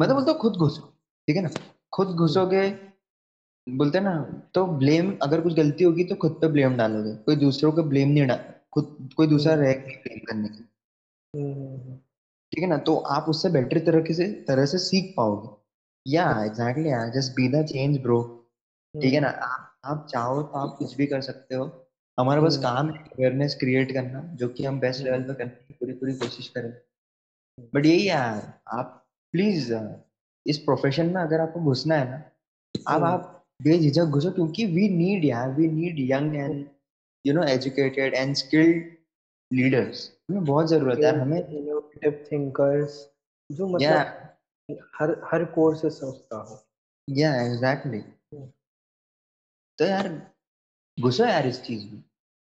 [0.00, 0.82] मतलब बोलते खुद घुसो
[1.28, 1.50] ठीक है ना?
[1.92, 2.68] खुद घुसोगे
[3.66, 4.14] बोलते ना
[4.54, 8.08] तो ब्लेम अगर कुछ गलती होगी तो खुद पे ब्लेम डालोगे। कोई दूसरों को ब्लेम
[8.08, 10.64] नहीं डाल खुद कोई दूसरा रह ब्लेम करने की
[11.34, 12.76] ठीक है ना?
[12.78, 15.48] तो आप उससे बेटर तरह से तरह से सीख पाओगे।
[16.06, 18.20] या exactly just be the change bro
[18.94, 19.28] ठीक है ना?
[19.28, 21.64] हम्म। आप आप चाहो तो आप कुछ भी कर सकते हो।
[22.18, 25.50] हमारा बस हम्म। काम है अवेयरनेस क्रिएट करना जो कि हम बेस्ट लेवल पे करने
[25.50, 26.72] की पूरी पूरी कोशिश करें।
[27.74, 28.96] बट यही यार आप
[29.34, 29.72] प्लीज़
[30.46, 34.88] इस प्रोफेशन में अगर आपको घुसना है ना आप हम्म। आप बेझिझक घुसो क्योंकि वी
[34.88, 36.64] नीड यार we need young and
[37.24, 38.84] you know educated and skilled
[39.52, 43.10] leaders हमें बहुत ज़रूरत है हमें इनोवेटिव थिंकर्स
[43.52, 44.76] जो मतलब yeah.
[45.00, 46.66] हर हर कोर्स से सोचता हो।
[47.08, 48.00] या एग्जैक्टली
[49.78, 50.32] तो यार
[51.00, 52.00] घुसो यार इस चीज़ में।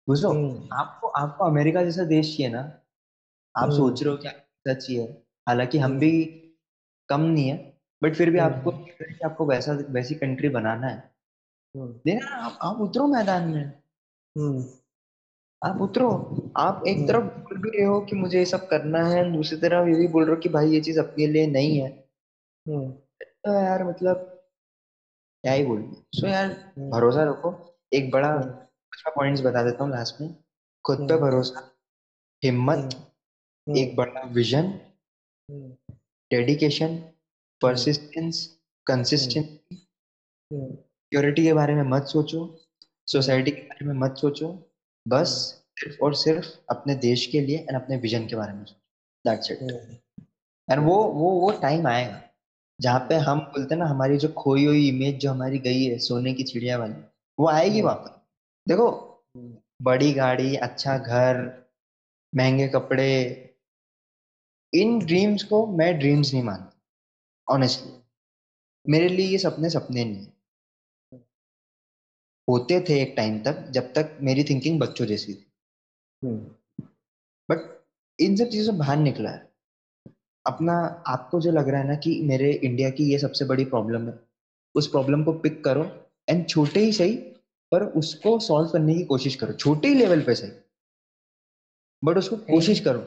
[0.10, 4.32] घुसो। हम्म। आपको आपको अमेरिका जैसा देश चाहिए ना आप हम्म। सोच रहे हो क्या
[4.68, 6.26] सच चाहिए। हालाँकि हम भी
[7.10, 8.72] कम नहीं है बट फिर भी हम्म। आपको
[9.26, 11.12] आपको वैसा वैसी कंट्री बनाना है।
[11.78, 13.66] देखना आप आप उतरो मैदान में।
[15.66, 19.34] आप उतरो। आप एक तरफ़ बोल भी रहे हो कि मुझे ये सब करना है
[19.34, 21.90] दूसरी तरफ़ ये भी बोल रहे हो कि भाई ये चीज़ अपने लिए नहीं है।
[22.68, 24.18] तो यार मतलब
[25.44, 29.84] क्या ही बोल। सो यार हम्म। भरोसा रखो। एक बड़ा अच्छा हम्म। पॉइंट्स बता देता
[29.84, 30.36] हूँ लास्ट में।
[30.86, 31.72] खुद पे हम्म। भरोसा
[32.44, 33.14] हिम्मत
[33.78, 34.80] एक बड़ा vision
[36.32, 36.96] dedication
[37.62, 39.86] persistence consistency
[40.54, 42.58] security के बारे में मत सोचो।
[43.08, 44.72] सोसाइटी के बारे में मत सोचो।
[45.08, 48.64] बस सिर्फ़ और सिर्फ़ अपने देश के लिए एंड अपने विजन के बारे में
[49.26, 49.62] दैट्स इट
[50.72, 52.22] एंड वो वो वो टाइम आएगा
[52.82, 55.98] जहाँ पे हम बोलते हैं ना हमारी जो खोई हुई इमेज जो हमारी गई है
[55.98, 56.94] सोने की चिड़िया वाली
[57.40, 58.10] वो आएगी हम्म। वापस।
[58.68, 58.90] देखो
[59.38, 61.62] हम्म। बड़ी गाड़ी अच्छा घर
[62.36, 63.10] महँगे कपड़े
[64.74, 67.94] इन ड्रीम्स को मैं ड्रीम्स नहीं मानता ऑनेस्टली
[68.90, 70.28] मेरे लिए ये सपने सपने नहीं
[72.50, 75.51] होते थे एक टाइम तक जब तक मेरी थिंकिंग बच्चों जैसी थी।
[76.24, 79.50] बट हम्म। इन सब चीज़ों से बाहर निकला है।
[80.46, 80.74] अपना
[81.08, 84.20] आपको जो लग रहा है ना कि मेरे इंडिया की ये सबसे बड़ी प्रॉब्लम है
[84.76, 85.84] उस प्रॉब्लम को पिक करो
[86.30, 87.16] एंड छोटे ही सही
[87.72, 90.52] पर उसको सॉल्व करने की कोशिश करो। छोटे ही लेवल पे सही।
[92.04, 93.02] बट उसको think, कोशिश करो।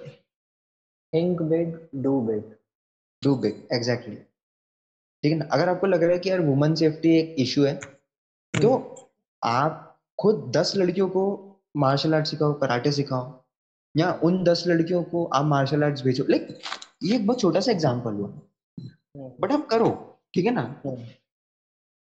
[1.12, 2.52] Think big do big
[3.22, 5.44] do big exactly ठीक है ना?
[5.44, 7.74] अगर आपको लग रहा है कि यार वुमेन सेफ्टी एक इशू है
[8.54, 9.06] तो हम्म।
[9.42, 11.24] आप खुद दस लड़कियों को
[11.74, 13.32] मार्शल आर्ट सिखाओ कराटे सिखाओ,
[13.94, 16.48] या उन दस लड़कियों को आप मार्शल आर्ट्स भेजो। लाइक
[17.02, 18.28] ये एक बहुत छोटा सा एग्ज़ाम्पल हुआ।
[19.40, 19.90] बट आप करो,
[20.34, 20.64] ठीक है ना?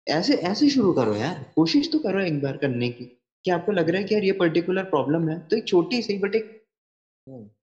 [0.06, 3.04] ऐसे ऐसे शुरू करो यार। कोशिश तो करो एक बार करने की
[3.44, 6.18] कि आपको लग रहा है कि यार ये पर्टिकुलर प्रॉब्लम है तो एक छोटी सी
[6.18, 6.58] बट एक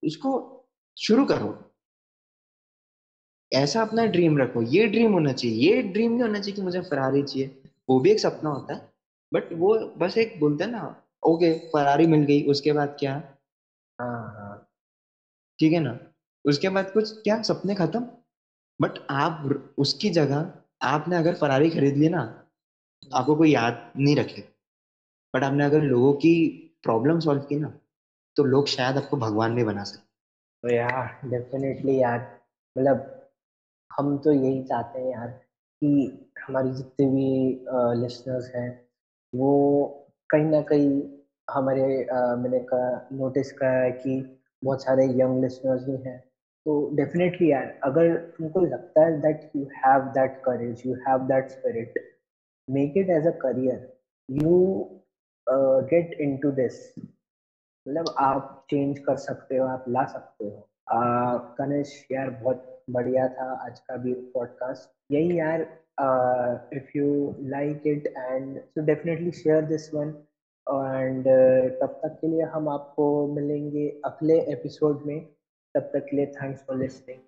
[0.03, 0.31] इसको
[0.97, 1.57] शुरू करो।
[3.51, 6.81] ऐसा अपना ड्रीम रखो। ये ड्रीम होना चाहिए। ये ड्रीम नहीं होना चाहिए कि मुझे
[6.81, 8.81] फरारी चाहिए। वो भी एक सपना होता है।
[9.31, 10.83] बट वो बस एक बोलते हैं ना
[11.23, 13.13] ओके फरारी मिल गई उसके बाद क्या?
[13.99, 14.55] हाँ हाँ।
[15.59, 15.97] ठीक है ना?
[16.45, 17.41] उसके बाद कुछ क्या?
[17.41, 18.07] सपने खत्म?
[18.79, 20.51] बट आप उसकी जगह
[20.81, 22.21] आपने अगर फरारी खरीद ली ना
[23.11, 24.41] आपको कोई याद नहीं रखे।
[25.33, 26.33] बट आपने अगर लोगों की
[26.83, 27.73] प्रॉब्लम सॉल्व की ना
[28.37, 30.07] तो लोग शायद आपको भगवान भी बना सकते।
[30.63, 32.19] तो यार डेफिनेटली यार
[32.75, 33.15] मतलब
[33.91, 35.89] हम तो यही चाहते हैं यार कि
[36.47, 38.69] हमारी जितने भी लिसनर्स हैं
[39.33, 39.51] वो
[40.29, 41.01] कहीं ना कहीं
[41.47, 41.85] हमारे
[42.41, 44.15] मैंने कहा नोटिस करा है कि
[44.63, 46.17] बहुत सारे यंग लिसनर्स भी हैं।
[46.65, 51.49] तो डेफिनेटली यार, अगर तुमको लगता है that you have that courage you have that
[51.49, 51.99] spirit
[52.67, 53.87] make it as a career
[54.29, 54.55] you
[55.91, 60.67] get into this मतलब आप चेंज कर सकते हो, आप ला सकते हो।
[61.57, 65.65] कनेश यार बहुत बढ़िया था आज का भी पॉडकास्ट यही यार
[66.73, 70.07] if you like it and so definitely share this one
[70.67, 71.27] and
[71.81, 75.19] तब तक के लिए हम आपको मिलेंगे अगले एपिसोड में.
[75.75, 77.19] तब तक के लिए थैंक्स फॉर लिसनिंग